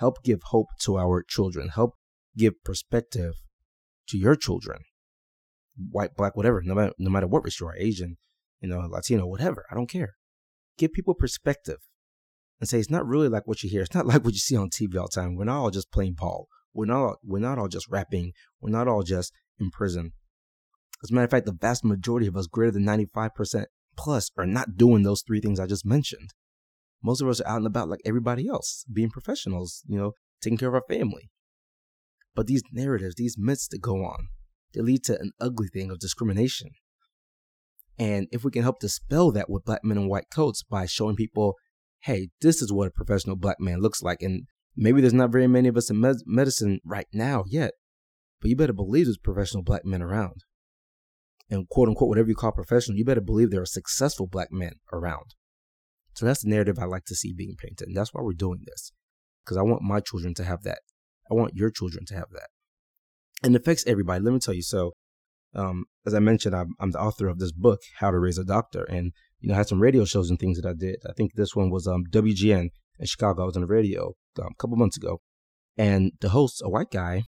help 0.00 0.22
give 0.24 0.40
hope 0.44 0.68
to 0.80 0.98
our 0.98 1.22
children, 1.22 1.68
help 1.68 1.94
give 2.36 2.54
perspective 2.64 3.34
to 4.08 4.18
your 4.18 4.34
children, 4.34 4.80
white, 5.76 6.16
black, 6.16 6.36
whatever, 6.36 6.62
no 6.64 6.74
matter 6.74 6.92
no 6.98 7.10
matter 7.10 7.26
what 7.26 7.44
race 7.44 7.60
you 7.60 7.68
are, 7.68 7.76
Asian, 7.76 8.16
you 8.60 8.68
know, 8.68 8.80
Latino, 8.80 9.26
whatever. 9.26 9.66
I 9.70 9.74
don't 9.74 9.90
care. 9.90 10.14
Give 10.78 10.92
people 10.92 11.14
perspective. 11.14 11.78
and 12.58 12.68
say 12.68 12.78
it's 12.78 12.90
not 12.90 13.06
really 13.06 13.28
like 13.28 13.46
what 13.46 13.62
you 13.62 13.70
hear. 13.70 13.82
It's 13.82 13.94
not 13.94 14.06
like 14.10 14.24
what 14.24 14.34
you 14.34 14.40
see 14.40 14.56
on 14.56 14.70
TV 14.70 14.96
all 14.96 15.08
the 15.12 15.20
time. 15.20 15.36
We're 15.36 15.44
not 15.44 15.60
all 15.60 15.70
just 15.70 15.92
playing 15.92 16.14
ball. 16.14 16.48
We're 16.72 16.86
not 16.86 17.16
we're 17.22 17.38
not 17.38 17.58
all 17.58 17.68
just 17.68 17.88
rapping. 17.88 18.32
We're 18.60 18.70
not 18.70 18.88
all 18.88 19.02
just 19.02 19.32
in 19.58 19.70
prison. 19.70 20.12
As 21.02 21.10
a 21.10 21.14
matter 21.14 21.24
of 21.24 21.30
fact, 21.30 21.46
the 21.46 21.52
vast 21.52 21.84
majority 21.84 22.26
of 22.26 22.36
us, 22.36 22.46
greater 22.46 22.72
than 22.72 22.84
95% 22.84 23.64
plus, 23.96 24.30
are 24.36 24.46
not 24.46 24.76
doing 24.76 25.02
those 25.02 25.22
three 25.22 25.40
things 25.40 25.58
I 25.58 25.66
just 25.66 25.86
mentioned. 25.86 26.30
Most 27.02 27.20
of 27.20 27.28
us 27.28 27.40
are 27.40 27.48
out 27.48 27.58
and 27.58 27.66
about 27.66 27.88
like 27.88 28.00
everybody 28.04 28.48
else, 28.48 28.84
being 28.92 29.10
professionals, 29.10 29.82
you 29.86 29.98
know, 29.98 30.12
taking 30.42 30.58
care 30.58 30.68
of 30.68 30.74
our 30.74 30.84
family. 30.88 31.30
But 32.34 32.46
these 32.46 32.62
narratives, 32.72 33.14
these 33.16 33.36
myths 33.38 33.68
that 33.68 33.80
go 33.80 34.04
on, 34.04 34.28
they 34.72 34.80
lead 34.80 35.04
to 35.04 35.18
an 35.18 35.32
ugly 35.40 35.68
thing 35.68 35.90
of 35.90 35.98
discrimination. 35.98 36.70
And 37.98 38.28
if 38.32 38.44
we 38.44 38.50
can 38.50 38.62
help 38.62 38.80
dispel 38.80 39.30
that 39.32 39.50
with 39.50 39.64
black 39.64 39.84
men 39.84 39.98
in 39.98 40.08
white 40.08 40.30
coats 40.32 40.62
by 40.62 40.86
showing 40.86 41.16
people, 41.16 41.56
hey, 42.04 42.28
this 42.40 42.62
is 42.62 42.72
what 42.72 42.88
a 42.88 42.90
professional 42.90 43.36
black 43.36 43.56
man 43.60 43.80
looks 43.80 44.02
like. 44.02 44.22
And 44.22 44.46
maybe 44.76 45.00
there's 45.00 45.12
not 45.12 45.32
very 45.32 45.46
many 45.46 45.68
of 45.68 45.76
us 45.76 45.90
in 45.90 46.00
med- 46.00 46.22
medicine 46.24 46.80
right 46.84 47.08
now 47.12 47.44
yet, 47.46 47.72
but 48.40 48.48
you 48.48 48.56
better 48.56 48.72
believe 48.72 49.06
there's 49.06 49.18
professional 49.18 49.62
black 49.62 49.84
men 49.84 50.00
around. 50.00 50.44
And 51.50 51.68
quote 51.68 51.88
unquote, 51.88 52.08
whatever 52.08 52.28
you 52.28 52.34
call 52.34 52.52
professional, 52.52 52.96
you 52.96 53.04
better 53.04 53.20
believe 53.20 53.50
there 53.50 53.62
are 53.62 53.66
successful 53.66 54.26
black 54.26 54.48
men 54.50 54.74
around. 54.92 55.34
So 56.14 56.26
that's 56.26 56.42
the 56.42 56.50
narrative 56.50 56.78
I 56.78 56.84
like 56.84 57.04
to 57.06 57.14
see 57.14 57.32
being 57.32 57.56
painted. 57.56 57.88
And 57.88 57.96
that's 57.96 58.12
why 58.12 58.22
we're 58.22 58.32
doing 58.32 58.60
this. 58.66 58.92
Because 59.44 59.56
I 59.56 59.62
want 59.62 59.82
my 59.82 60.00
children 60.00 60.34
to 60.34 60.44
have 60.44 60.62
that. 60.64 60.80
I 61.30 61.34
want 61.34 61.54
your 61.54 61.70
children 61.70 62.04
to 62.06 62.14
have 62.14 62.30
that. 62.32 62.48
And 63.42 63.54
it 63.54 63.62
affects 63.62 63.86
everybody. 63.86 64.22
Let 64.22 64.34
me 64.34 64.40
tell 64.40 64.54
you. 64.54 64.62
So, 64.62 64.92
um, 65.54 65.84
as 66.06 66.14
I 66.14 66.18
mentioned, 66.18 66.54
I'm, 66.54 66.74
I'm, 66.78 66.90
the 66.90 67.00
author 67.00 67.28
of 67.28 67.38
this 67.38 67.52
book, 67.52 67.80
How 67.98 68.10
to 68.10 68.18
Raise 68.18 68.38
a 68.38 68.44
Doctor. 68.44 68.84
And, 68.84 69.12
you 69.40 69.48
know, 69.48 69.54
I 69.54 69.58
had 69.58 69.68
some 69.68 69.80
radio 69.80 70.04
shows 70.04 70.30
and 70.30 70.38
things 70.38 70.60
that 70.60 70.68
I 70.68 70.74
did. 70.74 70.96
I 71.08 71.12
think 71.12 71.32
this 71.34 71.56
one 71.56 71.70
was 71.70 71.86
um, 71.86 72.04
WGN 72.10 72.68
in 72.98 73.06
Chicago. 73.06 73.42
I 73.42 73.46
was 73.46 73.56
on 73.56 73.62
the 73.62 73.68
radio 73.68 74.14
um, 74.40 74.48
a 74.50 74.60
couple 74.60 74.76
months 74.76 74.96
ago. 74.96 75.20
And 75.76 76.12
the 76.20 76.30
host, 76.30 76.60
a 76.62 76.68
white 76.68 76.90
guy, 76.90 77.22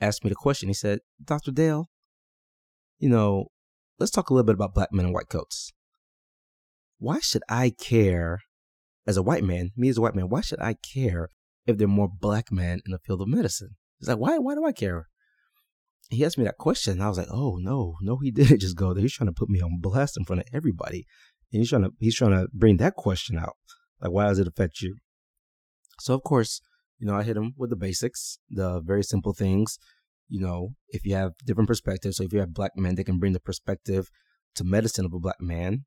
asked 0.00 0.24
me 0.24 0.30
the 0.30 0.36
question. 0.36 0.68
He 0.68 0.74
said, 0.74 1.00
Dr. 1.24 1.50
Dale, 1.50 1.88
you 2.98 3.08
know, 3.08 3.46
let's 3.98 4.12
talk 4.12 4.30
a 4.30 4.34
little 4.34 4.46
bit 4.46 4.54
about 4.54 4.74
black 4.74 4.92
men 4.92 5.06
in 5.06 5.12
white 5.12 5.28
coats. 5.28 5.72
Why 6.98 7.20
should 7.20 7.42
I 7.48 7.70
care 7.70 8.40
as 9.06 9.16
a 9.16 9.22
white 9.22 9.44
man, 9.44 9.70
me 9.76 9.88
as 9.88 9.98
a 9.98 10.00
white 10.00 10.14
man, 10.14 10.28
why 10.28 10.40
should 10.40 10.60
I 10.60 10.74
care 10.74 11.30
if 11.66 11.78
there 11.78 11.86
are 11.86 11.88
more 11.88 12.08
black 12.08 12.50
men 12.50 12.80
in 12.84 12.92
the 12.92 12.98
field 12.98 13.22
of 13.22 13.28
medicine? 13.28 13.76
He's 13.98 14.08
like, 14.08 14.18
why, 14.18 14.38
why 14.38 14.54
do 14.54 14.64
I 14.64 14.72
care? 14.72 15.08
He 16.10 16.24
asked 16.24 16.38
me 16.38 16.44
that 16.44 16.58
question. 16.58 17.00
I 17.00 17.08
was 17.08 17.18
like, 17.18 17.28
oh 17.30 17.56
no, 17.60 17.94
no, 18.00 18.18
he 18.18 18.30
didn't 18.32 18.60
just 18.60 18.76
go 18.76 18.92
there. 18.94 19.02
He's 19.02 19.14
trying 19.14 19.28
to 19.28 19.32
put 19.32 19.48
me 19.48 19.60
on 19.60 19.80
blast 19.80 20.16
in 20.16 20.24
front 20.24 20.40
of 20.40 20.48
everybody. 20.52 21.06
And 21.52 21.60
he's 21.60 21.70
trying 21.70 21.82
to, 21.82 21.90
he's 21.98 22.16
trying 22.16 22.32
to 22.32 22.48
bring 22.52 22.78
that 22.78 22.94
question 22.94 23.38
out. 23.38 23.56
Like, 24.00 24.12
why 24.12 24.26
does 24.26 24.38
it 24.38 24.48
affect 24.48 24.80
you? 24.80 24.96
So 26.00 26.14
of 26.14 26.22
course, 26.22 26.60
you 26.98 27.06
know, 27.06 27.14
I 27.14 27.22
hit 27.22 27.36
him 27.36 27.54
with 27.56 27.70
the 27.70 27.76
basics, 27.76 28.38
the 28.50 28.80
very 28.80 29.02
simple 29.02 29.32
things. 29.32 29.78
You 30.28 30.40
know, 30.40 30.70
if 30.88 31.04
you 31.04 31.14
have 31.14 31.32
different 31.44 31.68
perspectives, 31.68 32.16
so 32.16 32.24
if 32.24 32.32
you 32.32 32.40
have 32.40 32.52
black 32.52 32.72
men, 32.76 32.96
they 32.96 33.04
can 33.04 33.18
bring 33.18 33.32
the 33.32 33.40
perspective 33.40 34.10
to 34.56 34.64
medicine 34.64 35.04
of 35.04 35.12
a 35.12 35.20
black 35.20 35.40
man. 35.40 35.84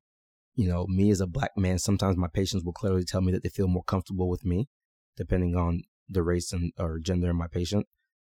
You 0.54 0.68
know, 0.68 0.86
me 0.88 1.10
as 1.10 1.20
a 1.20 1.26
black 1.26 1.52
man, 1.56 1.78
sometimes 1.78 2.16
my 2.16 2.28
patients 2.32 2.64
will 2.64 2.72
clearly 2.72 3.04
tell 3.04 3.20
me 3.20 3.32
that 3.32 3.42
they 3.42 3.48
feel 3.48 3.68
more 3.68 3.84
comfortable 3.84 4.28
with 4.28 4.44
me, 4.44 4.68
depending 5.16 5.54
on 5.54 5.82
the 6.08 6.22
race 6.22 6.52
and 6.52 6.72
or 6.78 6.98
gender 6.98 7.30
of 7.30 7.36
my 7.36 7.46
patient. 7.46 7.86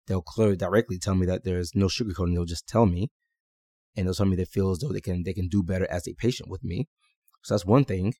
They'll 0.06 0.23
clearly 0.23 0.56
directly 0.56 0.99
tell 0.99 1.14
me 1.14 1.26
that 1.26 1.44
there's 1.44 1.75
no 1.75 1.87
sugarcoating. 1.87 2.35
They'll 2.35 2.44
just 2.44 2.68
tell 2.68 2.87
me, 2.87 3.11
and 3.97 4.06
they'll 4.06 4.14
tell 4.14 4.26
me 4.26 4.37
they 4.37 4.44
feel 4.44 4.71
as 4.71 4.78
though 4.78 4.92
they 4.92 5.00
can 5.00 5.23
they 5.25 5.33
can 5.33 5.49
do 5.49 5.62
better 5.62 5.90
as 5.90 6.06
a 6.06 6.14
patient 6.14 6.49
with 6.49 6.62
me. 6.62 6.88
So 7.42 7.54
that's 7.54 7.66
one 7.66 7.85
thing. 7.85 8.14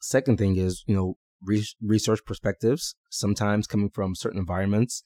Second 0.00 0.38
thing 0.38 0.56
is, 0.56 0.84
you 0.86 0.94
know, 0.94 1.16
research 1.80 2.20
perspectives. 2.26 2.94
Sometimes 3.10 3.66
coming 3.66 3.90
from 3.90 4.14
certain 4.14 4.38
environments, 4.38 5.04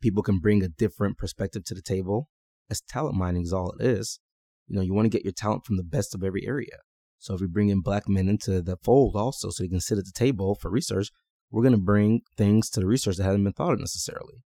people 0.00 0.22
can 0.22 0.38
bring 0.38 0.62
a 0.62 0.68
different 0.68 1.18
perspective 1.18 1.64
to 1.64 1.74
the 1.74 1.82
table. 1.82 2.28
As 2.70 2.80
talent 2.80 3.16
mining 3.16 3.42
is 3.42 3.52
all 3.52 3.72
it 3.78 3.84
is. 3.86 4.20
You 4.68 4.76
know, 4.76 4.82
you 4.82 4.94
want 4.94 5.06
to 5.06 5.16
get 5.16 5.24
your 5.24 5.32
talent 5.32 5.64
from 5.64 5.76
the 5.76 5.84
best 5.84 6.14
of 6.14 6.22
every 6.22 6.46
area. 6.46 6.78
So 7.18 7.34
if 7.34 7.40
we 7.40 7.46
bring 7.46 7.68
in 7.68 7.80
black 7.80 8.08
men 8.08 8.28
into 8.28 8.62
the 8.62 8.76
fold 8.76 9.16
also, 9.16 9.50
so 9.50 9.62
they 9.62 9.68
can 9.68 9.80
sit 9.80 9.98
at 9.98 10.04
the 10.04 10.12
table 10.14 10.54
for 10.54 10.70
research, 10.70 11.08
we're 11.50 11.62
going 11.62 11.72
to 11.72 11.78
bring 11.78 12.20
things 12.36 12.70
to 12.70 12.80
the 12.80 12.86
research 12.86 13.16
that 13.16 13.24
hadn't 13.24 13.44
been 13.44 13.52
thought 13.52 13.72
of 13.72 13.80
necessarily. 13.80 14.44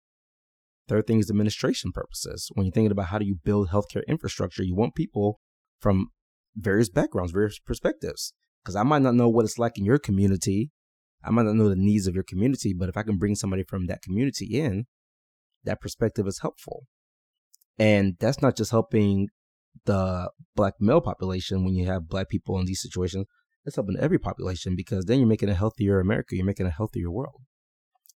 Third 0.88 1.08
thing 1.08 1.20
is 1.20 1.30
administration 1.30 1.92
purposes. 1.92 2.50
When 2.54 2.66
you're 2.66 2.74
thinking 2.74 2.92
about 2.92 3.08
how 3.08 3.18
do 3.18 3.26
you 3.26 3.36
build 3.44 3.70
healthcare 3.70 4.06
infrastructure, 4.08 4.64
you 4.64 4.76
want 4.76 4.96
people 4.96 5.40
from 5.80 6.08
various 6.56 6.90
backgrounds, 6.90 7.32
various 7.32 7.60
perspectives. 7.60 8.34
Because 8.64 8.76
I 8.76 8.84
might 8.84 9.02
not 9.02 9.16
know 9.16 9.30
what 9.30 9.46
it's 9.46 9.58
like 9.58 9.78
in 9.78 9.86
your 9.86 10.00
community 10.00 10.72
I 11.24 11.32
might 11.32 11.46
not 11.46 11.56
know 11.56 11.70
the 11.70 11.76
needs 11.76 12.08
of 12.08 12.16
your 12.16 12.24
community, 12.24 12.74
but 12.74 12.90
if 12.90 12.96
I 12.96 13.04
can 13.04 13.18
bring 13.18 13.36
somebody 13.36 13.64
from 13.64 13.88
that 13.88 14.02
community 14.02 14.60
in, 14.60 14.86
that 15.66 15.82
perspective 15.82 16.28
is 16.28 16.40
helpful. 16.42 16.86
And 17.78 18.16
that's 18.20 18.42
not 18.42 18.56
just 18.56 18.72
helping 18.72 19.28
the 19.86 20.30
black 20.56 20.76
male 20.80 21.02
population 21.02 21.64
when 21.64 21.76
you 21.76 21.86
have 21.86 22.08
black 22.08 22.30
people 22.30 22.60
in 22.60 22.66
these 22.66 22.82
situations, 22.82 23.26
it's 23.66 23.76
helping 23.76 23.98
every 23.98 24.20
population 24.20 24.76
because 24.76 25.06
then 25.06 25.20
you're 25.20 25.28
making 25.28 25.50
a 25.50 25.54
healthier 25.54 26.00
America, 26.00 26.36
you're 26.36 26.46
making 26.46 26.66
a 26.66 26.72
healthier 26.72 27.12
world. 27.12 27.42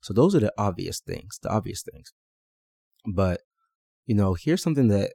So 0.01 0.13
those 0.13 0.36
are 0.36 0.39
the 0.39 0.53
obvious 0.58 1.00
things, 1.00 1.39
the 1.41 1.50
obvious 1.50 1.84
things. 1.84 2.13
But, 3.13 3.41
you 4.06 4.15
know, 4.15 4.34
here's 4.34 4.62
something 4.62 4.88
that 4.89 5.13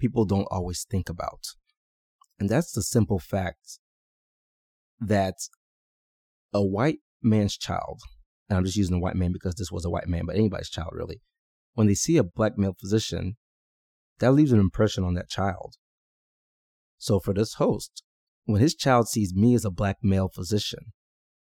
people 0.00 0.24
don't 0.24 0.48
always 0.50 0.84
think 0.88 1.08
about. 1.08 1.40
And 2.38 2.48
that's 2.48 2.72
the 2.72 2.82
simple 2.82 3.18
fact 3.18 3.78
that 5.00 5.34
a 6.52 6.62
white 6.62 6.98
man's 7.22 7.56
child, 7.56 8.00
and 8.48 8.56
I'm 8.56 8.64
just 8.64 8.76
using 8.76 8.96
a 8.96 9.00
white 9.00 9.16
man 9.16 9.32
because 9.32 9.54
this 9.54 9.70
was 9.70 9.84
a 9.84 9.90
white 9.90 10.08
man, 10.08 10.26
but 10.26 10.36
anybody's 10.36 10.70
child 10.70 10.90
really, 10.92 11.20
when 11.74 11.86
they 11.86 11.94
see 11.94 12.16
a 12.16 12.24
black 12.24 12.58
male 12.58 12.76
physician, 12.78 13.36
that 14.18 14.32
leaves 14.32 14.52
an 14.52 14.60
impression 14.60 15.04
on 15.04 15.14
that 15.14 15.28
child. 15.28 15.74
So 16.98 17.20
for 17.20 17.34
this 17.34 17.54
host, 17.54 18.02
when 18.44 18.60
his 18.60 18.74
child 18.74 19.08
sees 19.08 19.34
me 19.34 19.54
as 19.54 19.64
a 19.64 19.70
black 19.70 19.98
male 20.02 20.28
physician, 20.28 20.92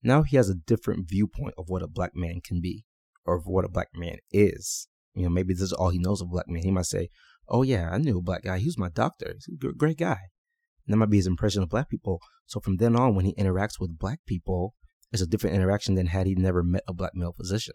now 0.02 0.22
he 0.22 0.36
has 0.36 0.48
a 0.48 0.54
different 0.54 1.08
viewpoint 1.08 1.54
of 1.58 1.68
what 1.68 1.82
a 1.82 1.88
black 1.88 2.12
man 2.14 2.40
can 2.44 2.60
be 2.60 2.84
or 3.24 3.36
of 3.36 3.46
what 3.46 3.64
a 3.64 3.70
black 3.70 3.88
man 3.94 4.18
is. 4.30 4.88
You 5.14 5.24
know, 5.24 5.30
maybe 5.30 5.54
this 5.54 5.62
is 5.62 5.72
all 5.72 5.90
he 5.90 5.98
knows 5.98 6.20
of 6.20 6.30
black 6.30 6.48
man. 6.48 6.62
He 6.62 6.70
might 6.70 6.86
say, 6.86 7.08
Oh 7.48 7.62
yeah, 7.62 7.90
I 7.90 7.98
knew 7.98 8.18
a 8.18 8.22
black 8.22 8.42
guy. 8.42 8.58
He 8.58 8.66
was 8.66 8.78
my 8.78 8.88
doctor. 8.88 9.34
He's 9.34 9.48
a 9.48 9.72
great 9.72 9.98
guy. 9.98 10.18
And 10.86 10.92
that 10.92 10.96
might 10.96 11.10
be 11.10 11.18
his 11.18 11.26
impression 11.26 11.62
of 11.62 11.68
black 11.68 11.88
people. 11.88 12.20
So 12.46 12.60
from 12.60 12.76
then 12.76 12.96
on, 12.96 13.14
when 13.14 13.24
he 13.24 13.34
interacts 13.34 13.80
with 13.80 13.98
black 13.98 14.20
people, 14.26 14.74
it's 15.12 15.22
a 15.22 15.26
different 15.26 15.56
interaction 15.56 15.94
than 15.94 16.06
had 16.06 16.26
he 16.26 16.34
never 16.34 16.62
met 16.62 16.82
a 16.88 16.92
black 16.92 17.14
male 17.14 17.32
physician. 17.32 17.74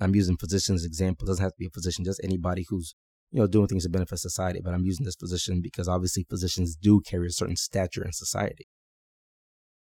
I'm 0.00 0.14
using 0.14 0.36
physicians 0.36 0.84
example. 0.84 1.26
It 1.26 1.30
doesn't 1.30 1.42
have 1.42 1.52
to 1.52 1.58
be 1.58 1.66
a 1.66 1.70
physician, 1.70 2.04
just 2.04 2.20
anybody 2.24 2.66
who's 2.68 2.94
you 3.32 3.40
know 3.40 3.46
doing 3.46 3.66
things 3.66 3.84
to 3.84 3.90
benefit 3.90 4.18
society. 4.18 4.60
But 4.62 4.74
I'm 4.74 4.84
using 4.84 5.04
this 5.04 5.16
position 5.16 5.60
because 5.62 5.88
obviously 5.88 6.24
physicians 6.28 6.76
do 6.76 7.00
carry 7.00 7.26
a 7.26 7.30
certain 7.30 7.56
stature 7.56 8.04
in 8.04 8.12
society. 8.12 8.66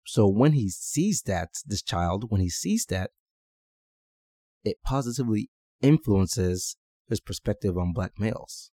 So 0.05 0.27
when 0.27 0.53
he 0.53 0.69
sees 0.69 1.23
that, 1.23 1.49
this 1.65 1.81
child, 1.81 2.25
when 2.29 2.41
he 2.41 2.49
sees 2.49 2.85
that, 2.85 3.11
it 4.63 4.77
positively 4.83 5.49
influences 5.81 6.77
his 7.09 7.19
perspective 7.19 7.77
on 7.77 7.93
black 7.93 8.11
males. 8.17 8.71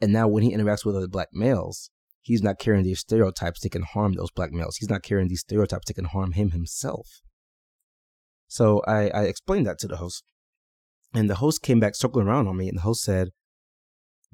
And 0.00 0.12
now 0.12 0.28
when 0.28 0.42
he 0.42 0.54
interacts 0.54 0.84
with 0.84 0.96
other 0.96 1.08
black 1.08 1.28
males, 1.32 1.90
he's 2.20 2.42
not 2.42 2.58
carrying 2.58 2.84
these 2.84 3.00
stereotypes 3.00 3.60
that 3.60 3.70
can 3.70 3.82
harm 3.82 4.14
those 4.14 4.30
black 4.30 4.52
males. 4.52 4.76
He's 4.76 4.90
not 4.90 5.02
carrying 5.02 5.28
these 5.28 5.40
stereotypes 5.40 5.86
that 5.86 5.94
can 5.94 6.04
harm 6.06 6.32
him 6.32 6.50
himself. 6.50 7.22
So 8.48 8.82
I, 8.86 9.08
I 9.08 9.22
explained 9.22 9.66
that 9.66 9.78
to 9.80 9.88
the 9.88 9.96
host. 9.96 10.22
And 11.16 11.30
the 11.30 11.36
host 11.36 11.62
came 11.62 11.80
back 11.80 11.94
circling 11.94 12.26
around 12.26 12.46
on 12.46 12.58
me, 12.58 12.68
and 12.68 12.76
the 12.76 12.82
host 12.82 13.02
said, 13.02 13.30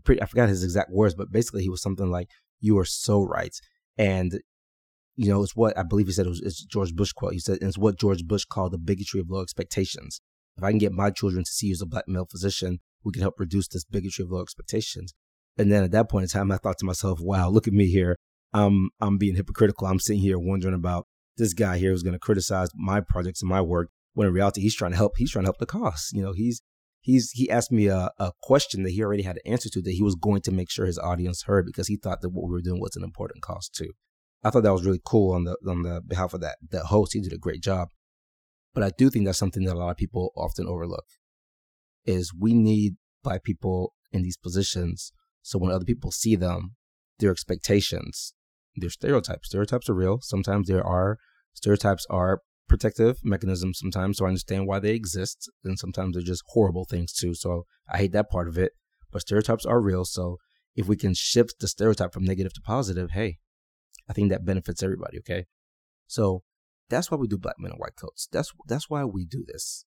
pretty, 0.05 0.21
I 0.21 0.27
forgot 0.27 0.49
his 0.49 0.65
exact 0.65 0.91
words, 0.91 1.15
but 1.15 1.31
basically 1.31 1.63
he 1.63 1.69
was 1.69 1.81
something 1.81 2.11
like, 2.11 2.29
You 2.59 2.77
are 2.79 2.85
so 2.85 3.23
right. 3.23 3.55
And, 3.97 4.41
you 5.15 5.29
know, 5.29 5.45
it's 5.45 5.55
what 5.55 5.79
I 5.79 5.85
believe 5.85 6.09
he 6.09 6.13
said 6.13 6.27
it 6.27 6.31
was 6.31 6.41
it's 6.41 6.65
George 6.65 6.93
Bush 6.95 7.13
quote. 7.13 7.35
He 7.35 7.39
said, 7.39 7.59
It's 7.63 7.79
what 7.79 8.01
George 8.01 8.25
Bush 8.25 8.45
called 8.45 8.73
the 8.73 8.79
bigotry 8.79 9.21
of 9.21 9.31
low 9.31 9.43
expectations. 9.43 10.21
If 10.57 10.65
I 10.65 10.71
can 10.71 10.79
get 10.79 10.91
my 10.91 11.11
children 11.11 11.45
to 11.45 11.51
see 11.53 11.69
you 11.69 11.75
as 11.75 11.83
a 11.83 11.87
black 11.87 12.09
male 12.09 12.27
physician, 12.29 12.81
we 13.05 13.13
can 13.13 13.23
help 13.23 13.39
reduce 13.39 13.69
this 13.69 13.85
bigotry 13.85 14.25
of 14.25 14.33
low 14.33 14.43
expectations. 14.43 15.15
And 15.57 15.71
then 15.71 15.85
at 15.85 15.93
that 15.93 16.11
point 16.11 16.25
in 16.25 16.29
time, 16.31 16.51
I 16.51 16.57
thought 16.57 16.79
to 16.79 16.85
myself, 16.85 17.21
wow, 17.21 17.49
look 17.49 17.69
at 17.69 17.75
me 17.75 17.87
here. 17.87 18.17
I'm, 18.53 18.91
I'm 19.01 19.19
being 19.19 19.37
hypocritical. 19.37 19.87
I'm 19.87 20.01
sitting 20.01 20.21
here 20.21 20.39
wondering 20.39 20.75
about 20.75 21.07
this 21.37 21.55
guy 21.55 21.79
here 21.79 21.91
who's 21.91 22.03
going 22.03 22.15
to 22.15 22.19
criticize 22.19 22.71
my 22.75 23.01
projects 23.01 23.41
and 23.41 23.49
my 23.49 23.61
work 23.61 23.89
when 24.15 24.29
in 24.29 24.35
reality, 24.35 24.61
he's 24.61 24.75
trying 24.75 24.91
to 24.91 24.97
help. 24.97 25.13
He's 25.17 25.31
trying 25.31 25.45
to 25.45 25.47
help 25.47 25.59
the 25.59 25.67
cause. 25.67 26.11
You 26.13 26.23
know, 26.23 26.33
he's, 26.33 26.61
he's, 27.03 27.31
he 27.33 27.51
asked 27.51 27.71
me 27.71 27.89
a, 27.89 28.11
a 28.19 28.33
question 28.43 28.83
that 28.83 28.91
he 28.91 29.03
already 29.03 29.23
had 29.23 29.37
an 29.37 29.53
answer 29.53 29.69
to 29.69 29.83
that 29.83 29.93
he 29.93 30.03
was 30.03 30.15
going 30.15 30.41
to 30.43 30.51
make 30.51 30.71
sure 30.71 30.87
his 30.87 30.99
audience 30.99 31.43
heard 31.43 31.67
because 31.67 31.89
he 31.89 31.97
thought 31.97 32.23
that 32.23 32.31
what 32.31 32.47
we 32.47 32.53
were 32.53 32.63
doing 32.63 32.81
was 32.81 32.97
an 32.97 33.05
important 33.05 33.43
cause 33.43 33.69
too. 33.69 33.91
I 34.43 34.51
thought 34.51 34.63
that 34.63 34.73
was 34.73 34.87
really 34.87 35.03
cool 35.05 35.35
on 35.35 35.45
the, 35.45 35.57
on 35.69 35.83
the 35.83 36.01
behalf 36.07 36.33
of 36.33 36.41
that, 36.41 36.57
that 36.71 36.87
host. 36.87 37.13
He 37.13 37.21
did 37.21 37.33
a 37.33 37.39
great 37.39 37.63
job. 37.63 37.89
But 38.75 38.83
I 38.83 38.91
do 38.97 39.11
think 39.11 39.27
that's 39.27 39.39
something 39.39 39.65
that 39.65 39.75
a 39.75 39.79
lot 39.79 39.91
of 39.91 39.97
people 39.99 40.33
often 40.37 40.67
overlook 40.67 41.05
is 42.07 42.33
we 42.37 42.55
need 42.55 42.95
black 43.23 43.45
people 43.45 43.93
in 44.11 44.23
these 44.23 44.37
positions 44.37 45.13
so 45.43 45.59
when 45.59 45.73
other 45.73 45.85
people 45.85 46.11
see 46.11 46.37
them, 46.37 46.77
their 47.19 47.33
expectations, 47.33 48.33
their 48.77 48.91
stereotypes, 48.91 49.49
stereotypes 49.49 49.89
are 49.91 49.95
real. 49.95 50.19
Sometimes 50.23 50.69
there 50.69 50.85
are 50.85 51.19
Stereotypes 51.55 52.07
are 52.09 52.41
protective 52.69 53.19
mechanisms 53.23 53.79
sometimes, 53.79 54.19
so 54.19 54.25
I 54.25 54.29
understand 54.29 54.67
why 54.67 54.79
they 54.79 54.95
exist, 54.95 55.51
and 55.65 55.79
sometimes 55.79 56.15
they're 56.15 56.23
just 56.23 56.45
horrible 56.49 56.85
things 56.85 57.13
too. 57.13 57.35
So 57.35 57.67
I 57.89 57.99
hate 57.99 58.13
that 58.13 58.31
part 58.31 58.49
of 58.49 58.59
it. 58.59 58.73
But 59.11 59.23
stereotypes 59.23 59.67
are 59.67 59.81
real, 59.81 60.05
so 60.05 60.39
if 60.75 60.89
we 60.89 60.97
can 60.97 61.15
shift 61.15 61.61
the 61.61 61.69
stereotype 61.69 62.15
from 62.15 62.25
negative 62.25 62.55
to 62.55 62.63
positive, 62.63 63.11
hey, 63.11 63.39
I 64.09 64.15
think 64.15 64.31
that 64.31 64.45
benefits 64.45 64.83
everybody. 64.83 65.19
Okay, 65.19 65.45
so 66.07 66.43
that's 66.89 67.11
why 67.11 67.19
we 67.19 67.29
do 67.29 67.39
black 67.39 67.57
men 67.59 67.73
in 67.73 67.79
white 67.79 67.97
coats. 67.97 68.29
That's 68.33 68.53
that's 68.67 68.89
why 68.89 69.05
we 69.05 69.27
do 69.27 69.45
this, 69.47 69.85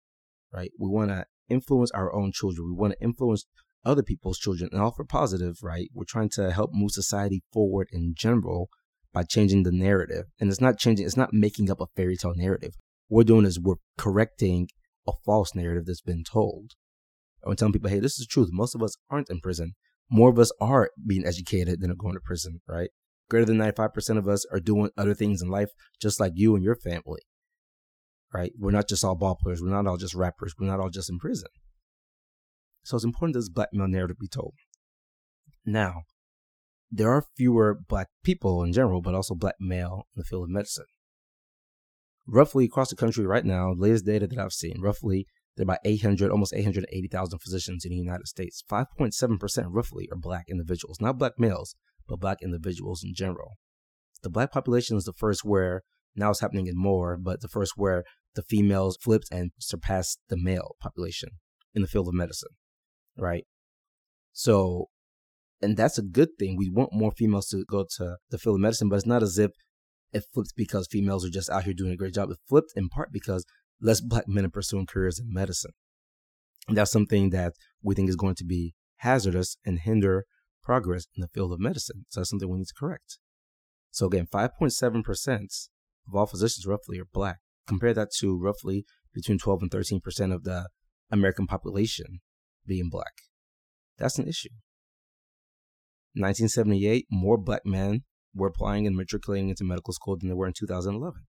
right? 0.52 0.70
We 0.78 0.88
want 0.88 1.10
to 1.10 1.26
influence 1.48 1.90
our 1.92 2.14
own 2.14 2.32
children. 2.32 2.68
We 2.68 2.76
want 2.76 2.92
to 2.92 3.04
influence 3.04 3.44
other 3.84 4.02
people's 4.02 4.38
children 4.38 4.70
and 4.72 4.80
all 4.80 4.92
for 4.92 5.04
positive, 5.04 5.58
right? 5.62 5.88
We're 5.94 6.04
trying 6.04 6.30
to 6.30 6.50
help 6.52 6.70
move 6.72 6.90
society 6.92 7.42
forward 7.52 7.88
in 7.92 8.14
general 8.16 8.68
by 9.12 9.22
changing 9.22 9.62
the 9.62 9.72
narrative. 9.72 10.26
And 10.40 10.50
it's 10.50 10.60
not 10.60 10.78
changing, 10.78 11.06
it's 11.06 11.16
not 11.16 11.32
making 11.32 11.70
up 11.70 11.80
a 11.80 11.86
fairy 11.96 12.16
tale 12.16 12.34
narrative. 12.34 12.74
What 13.08 13.18
we're 13.18 13.24
doing 13.24 13.46
is 13.46 13.60
we're 13.60 13.76
correcting 13.96 14.68
a 15.06 15.12
false 15.24 15.54
narrative 15.54 15.86
that's 15.86 16.02
been 16.02 16.24
told. 16.24 16.72
I'm 17.44 17.56
telling 17.56 17.72
people, 17.72 17.90
hey, 17.90 18.00
this 18.00 18.18
is 18.18 18.26
the 18.26 18.30
truth. 18.30 18.48
Most 18.52 18.74
of 18.74 18.82
us 18.82 18.94
aren't 19.10 19.30
in 19.30 19.40
prison. 19.40 19.72
More 20.10 20.30
of 20.30 20.38
us 20.38 20.50
are 20.60 20.90
being 21.06 21.26
educated 21.26 21.80
than 21.80 21.90
are 21.90 21.96
going 21.96 22.14
to 22.14 22.20
prison, 22.20 22.60
right? 22.68 22.90
Greater 23.30 23.46
than 23.46 23.58
95% 23.58 24.18
of 24.18 24.28
us 24.28 24.44
are 24.50 24.60
doing 24.60 24.90
other 24.96 25.14
things 25.14 25.42
in 25.42 25.48
life, 25.48 25.70
just 26.00 26.18
like 26.18 26.32
you 26.34 26.54
and 26.54 26.64
your 26.64 26.76
family, 26.76 27.20
right? 28.32 28.52
We're 28.58 28.70
not 28.70 28.88
just 28.88 29.04
all 29.04 29.16
ball 29.16 29.36
players. 29.40 29.62
We're 29.62 29.70
not 29.70 29.86
all 29.86 29.98
just 29.98 30.14
rappers. 30.14 30.54
We're 30.58 30.66
not 30.66 30.80
all 30.80 30.90
just 30.90 31.10
in 31.10 31.18
prison. 31.18 31.48
So 32.84 32.96
it's 32.96 33.04
important 33.04 33.34
this 33.34 33.50
black 33.50 33.68
male 33.72 33.86
narrative 33.86 34.18
be 34.18 34.28
told. 34.28 34.54
Now, 35.66 36.02
there 36.90 37.10
are 37.10 37.24
fewer 37.36 37.78
black 37.88 38.08
people 38.24 38.62
in 38.62 38.72
general, 38.72 39.02
but 39.02 39.14
also 39.14 39.34
black 39.34 39.56
male 39.60 40.06
in 40.14 40.20
the 40.20 40.24
field 40.24 40.44
of 40.44 40.50
medicine. 40.50 40.86
Roughly 42.26 42.64
across 42.64 42.90
the 42.90 42.96
country 42.96 43.26
right 43.26 43.44
now, 43.44 43.72
latest 43.72 44.06
data 44.06 44.26
that 44.26 44.38
I've 44.38 44.52
seen, 44.52 44.80
roughly 44.80 45.26
there 45.56 45.64
are 45.64 45.70
about 45.72 45.78
800, 45.84 46.30
almost 46.30 46.54
880,000 46.54 47.38
physicians 47.40 47.84
in 47.84 47.90
the 47.90 47.96
United 47.96 48.28
States. 48.28 48.62
5.7% 48.70 49.66
roughly 49.70 50.08
are 50.12 50.18
black 50.18 50.44
individuals, 50.48 51.00
not 51.00 51.18
black 51.18 51.32
males, 51.38 51.74
but 52.06 52.20
black 52.20 52.38
individuals 52.42 53.02
in 53.02 53.12
general. 53.14 53.56
The 54.22 54.30
black 54.30 54.52
population 54.52 54.96
is 54.96 55.04
the 55.04 55.12
first 55.12 55.44
where, 55.44 55.82
now 56.14 56.30
it's 56.30 56.40
happening 56.40 56.66
in 56.66 56.76
more, 56.76 57.16
but 57.16 57.40
the 57.40 57.48
first 57.48 57.72
where 57.76 58.04
the 58.34 58.42
females 58.42 58.98
flipped 59.00 59.28
and 59.32 59.50
surpassed 59.58 60.20
the 60.28 60.36
male 60.36 60.76
population 60.80 61.30
in 61.74 61.82
the 61.82 61.88
field 61.88 62.08
of 62.08 62.14
medicine, 62.14 62.50
right? 63.16 63.44
So 64.32 64.86
and 65.60 65.76
that's 65.76 65.98
a 65.98 66.02
good 66.02 66.30
thing. 66.38 66.56
We 66.56 66.70
want 66.70 66.92
more 66.92 67.10
females 67.10 67.48
to 67.48 67.64
go 67.64 67.84
to 67.96 68.16
the 68.30 68.38
field 68.38 68.56
of 68.56 68.60
medicine, 68.60 68.88
but 68.88 68.96
it's 68.96 69.06
not 69.06 69.22
as 69.22 69.38
if 69.38 69.50
it 70.12 70.24
flips 70.32 70.52
because 70.52 70.88
females 70.90 71.24
are 71.24 71.30
just 71.30 71.50
out 71.50 71.64
here 71.64 71.74
doing 71.74 71.92
a 71.92 71.96
great 71.96 72.14
job. 72.14 72.30
It 72.30 72.38
flipped 72.48 72.72
in 72.76 72.88
part 72.88 73.10
because 73.12 73.44
less 73.80 74.00
black 74.00 74.28
men 74.28 74.44
are 74.44 74.50
pursuing 74.50 74.86
careers 74.86 75.18
in 75.18 75.32
medicine. 75.32 75.72
And 76.68 76.76
that's 76.76 76.92
something 76.92 77.30
that 77.30 77.54
we 77.82 77.94
think 77.94 78.08
is 78.08 78.16
going 78.16 78.34
to 78.36 78.44
be 78.44 78.74
hazardous 78.96 79.56
and 79.64 79.80
hinder 79.80 80.24
progress 80.62 81.06
in 81.16 81.22
the 81.22 81.28
field 81.28 81.52
of 81.52 81.60
medicine. 81.60 82.04
So 82.08 82.20
that's 82.20 82.30
something 82.30 82.48
we 82.48 82.58
need 82.58 82.66
to 82.66 82.74
correct. 82.78 83.18
So 83.90 84.06
again, 84.06 84.26
5.7% 84.32 85.68
of 86.08 86.14
all 86.14 86.26
physicians 86.26 86.66
roughly 86.66 87.00
are 87.00 87.06
black. 87.12 87.38
Compare 87.66 87.94
that 87.94 88.10
to 88.18 88.38
roughly 88.38 88.84
between 89.14 89.38
12 89.38 89.62
and 89.62 89.70
13% 89.70 90.34
of 90.34 90.44
the 90.44 90.68
American 91.10 91.46
population 91.46 92.20
being 92.66 92.88
black. 92.90 93.12
That's 93.98 94.18
an 94.18 94.28
issue. 94.28 94.50
1978, 96.14 97.06
more 97.10 97.38
black 97.38 97.64
men 97.64 98.02
were 98.34 98.48
applying 98.48 98.86
and 98.86 98.96
matriculating 98.96 99.48
into 99.48 99.64
medical 99.64 99.92
school 99.92 100.16
than 100.16 100.28
there 100.28 100.36
were 100.36 100.46
in 100.46 100.52
2011. 100.52 101.22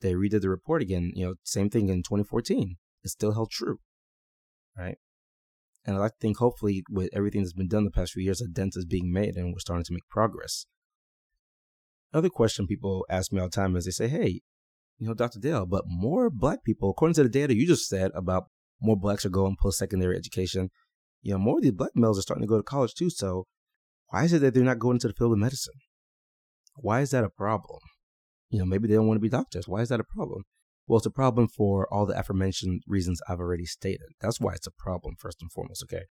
They 0.00 0.14
redid 0.14 0.40
the 0.40 0.48
report 0.48 0.82
again, 0.82 1.12
you 1.14 1.26
know, 1.26 1.34
same 1.44 1.70
thing 1.70 1.88
in 1.88 1.98
2014. 1.98 2.76
It 3.02 3.10
still 3.10 3.32
held 3.32 3.50
true, 3.50 3.78
right? 4.76 4.96
And 5.84 5.96
I 5.96 6.10
think, 6.20 6.38
hopefully, 6.38 6.82
with 6.90 7.10
everything 7.12 7.42
that's 7.42 7.54
been 7.54 7.68
done 7.68 7.84
the 7.84 7.90
past 7.90 8.12
few 8.12 8.22
years, 8.22 8.40
a 8.40 8.48
dent 8.48 8.74
is 8.76 8.84
being 8.84 9.12
made 9.12 9.36
and 9.36 9.52
we're 9.52 9.60
starting 9.60 9.84
to 9.84 9.92
make 9.92 10.08
progress. 10.10 10.66
Other 12.12 12.28
question 12.28 12.66
people 12.66 13.06
ask 13.08 13.32
me 13.32 13.40
all 13.40 13.46
the 13.46 13.52
time 13.52 13.76
is 13.76 13.84
they 13.84 13.90
say, 13.90 14.08
hey, 14.08 14.40
you 14.98 15.06
know, 15.06 15.14
Dr. 15.14 15.38
Dale, 15.38 15.64
but 15.64 15.84
more 15.86 16.28
black 16.28 16.62
people, 16.64 16.90
according 16.90 17.14
to 17.14 17.22
the 17.22 17.28
data 17.28 17.54
you 17.54 17.66
just 17.66 17.88
said 17.88 18.10
about 18.14 18.44
more 18.82 18.96
blacks 18.96 19.24
are 19.24 19.30
going 19.30 19.56
post 19.60 19.78
secondary 19.78 20.16
education, 20.16 20.70
you 21.22 21.32
know, 21.32 21.38
more 21.38 21.56
of 21.56 21.62
these 21.62 21.72
black 21.72 21.92
males 21.94 22.18
are 22.18 22.22
starting 22.22 22.42
to 22.42 22.48
go 22.48 22.56
to 22.56 22.62
college 22.62 22.94
too. 22.94 23.08
So 23.10 23.46
why 24.10 24.24
is 24.24 24.32
it 24.32 24.40
that 24.40 24.54
they're 24.54 24.62
not 24.64 24.78
going 24.78 24.96
into 24.96 25.08
the 25.08 25.14
field 25.14 25.32
of 25.32 25.38
medicine? 25.38 25.74
Why 26.76 27.00
is 27.00 27.10
that 27.10 27.24
a 27.24 27.30
problem? 27.30 27.80
You 28.48 28.58
know, 28.58 28.64
maybe 28.64 28.88
they 28.88 28.94
don't 28.94 29.06
want 29.06 29.16
to 29.16 29.22
be 29.22 29.28
doctors. 29.28 29.68
Why 29.68 29.80
is 29.80 29.88
that 29.90 30.00
a 30.00 30.04
problem? 30.04 30.44
Well, 30.86 30.98
it's 30.98 31.06
a 31.06 31.10
problem 31.10 31.46
for 31.46 31.86
all 31.92 32.06
the 32.06 32.18
aforementioned 32.18 32.82
reasons 32.86 33.20
I've 33.28 33.38
already 33.38 33.66
stated. 33.66 34.08
That's 34.20 34.40
why 34.40 34.54
it's 34.54 34.66
a 34.66 34.72
problem, 34.72 35.14
first 35.18 35.40
and 35.40 35.52
foremost, 35.52 35.84
okay? 35.84 36.06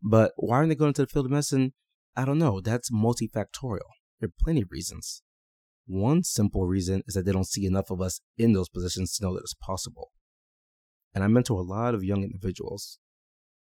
But 0.00 0.32
why 0.36 0.58
aren't 0.58 0.68
they 0.68 0.76
going 0.76 0.90
into 0.90 1.02
the 1.02 1.08
field 1.08 1.26
of 1.26 1.32
medicine? 1.32 1.72
I 2.16 2.24
don't 2.24 2.38
know. 2.38 2.60
That's 2.60 2.90
multifactorial. 2.90 3.90
There 4.20 4.28
are 4.28 4.44
plenty 4.44 4.62
of 4.62 4.70
reasons. 4.70 5.22
One 5.86 6.22
simple 6.22 6.66
reason 6.66 7.02
is 7.08 7.14
that 7.14 7.24
they 7.24 7.32
don't 7.32 7.48
see 7.48 7.66
enough 7.66 7.90
of 7.90 8.00
us 8.00 8.20
in 8.36 8.52
those 8.52 8.68
positions 8.68 9.16
to 9.16 9.24
know 9.24 9.34
that 9.34 9.40
it's 9.40 9.54
possible. 9.54 10.10
And 11.14 11.24
I 11.24 11.26
mentor 11.26 11.58
a 11.58 11.64
lot 11.64 11.94
of 11.94 12.04
young 12.04 12.22
individuals 12.22 12.98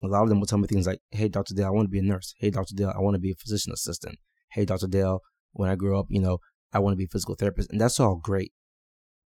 a 0.03 0.07
lot 0.07 0.23
of 0.23 0.29
them 0.29 0.41
will 0.41 0.47
tell 0.47 0.59
me 0.59 0.67
things 0.67 0.87
like, 0.87 1.01
Hey, 1.11 1.29
Dr. 1.29 1.55
Dale, 1.55 1.67
I 1.67 1.71
want 1.71 1.87
to 1.87 1.91
be 1.91 1.99
a 1.99 2.03
nurse. 2.03 2.35
Hey, 2.39 2.51
Dr. 2.51 2.75
Dale, 2.75 2.93
I 2.95 3.01
want 3.01 3.15
to 3.15 3.21
be 3.21 3.33
a 3.33 3.35
physician 3.35 3.73
assistant. 3.73 4.19
Hey, 4.53 4.65
Dr. 4.65 4.87
Dale, 4.87 5.21
when 5.53 5.69
I 5.69 5.75
grow 5.75 5.99
up, 5.99 6.07
you 6.09 6.21
know, 6.21 6.39
I 6.73 6.79
want 6.79 6.93
to 6.93 6.97
be 6.97 7.05
a 7.05 7.09
physical 7.09 7.35
therapist. 7.35 7.71
And 7.71 7.81
that's 7.81 7.99
all 7.99 8.17
great. 8.17 8.53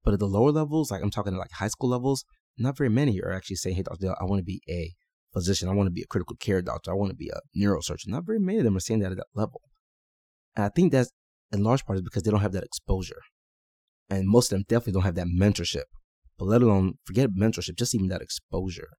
But 0.04 0.14
at 0.14 0.20
the 0.20 0.28
lower 0.28 0.52
levels, 0.52 0.92
like 0.92 1.02
I'm 1.02 1.12
talking 1.12 1.36
like 1.36 1.52
high 1.52 1.68
school 1.68 1.90
levels, 1.90 2.26
not 2.58 2.78
very 2.78 2.90
many 2.90 3.20
are 3.22 3.32
actually 3.32 3.58
saying, 3.58 3.76
Hey, 3.76 3.84
Dr. 3.84 4.02
Dale, 4.02 4.16
I 4.20 4.26
want 4.26 4.40
to 4.40 4.44
be 4.44 4.62
a 4.70 4.94
physician. 5.34 5.70
I 5.70 5.74
want 5.74 5.88
to 5.88 5.92
be 5.92 6.02
a 6.02 6.08
critical 6.08 6.36
care 6.38 6.62
doctor. 6.62 6.92
I 6.92 6.96
want 6.96 7.12
to 7.12 7.16
be 7.16 7.30
a 7.30 7.40
neurosurgeon. 7.58 8.08
Not 8.08 8.26
very 8.26 8.40
many 8.40 8.60
of 8.60 8.64
them 8.64 8.78
are 8.78 8.82
saying 8.82 9.02
that 9.02 9.12
at 9.12 9.18
that 9.18 9.28
level. 9.36 9.62
And 10.56 10.66
I 10.66 10.70
think 10.70 10.92
that's 10.92 11.12
in 11.52 11.64
large 11.64 11.86
part 11.86 11.98
is 11.98 12.02
because 12.02 12.24
they 12.24 12.32
don't 12.32 12.42
have 12.42 12.54
that 12.54 12.64
exposure. 12.64 13.22
And 14.10 14.28
most 14.28 14.52
of 14.52 14.58
them 14.58 14.66
definitely 14.68 14.94
don't 14.94 15.04
have 15.04 15.16
that 15.16 15.28
mentorship. 15.28 15.84
But 16.38 16.46
let 16.46 16.62
alone 16.62 16.96
forget 17.06 17.32
mentorship, 17.32 17.78
just 17.78 17.96
even 17.96 18.08
that 18.08 18.22
exposure 18.22 18.90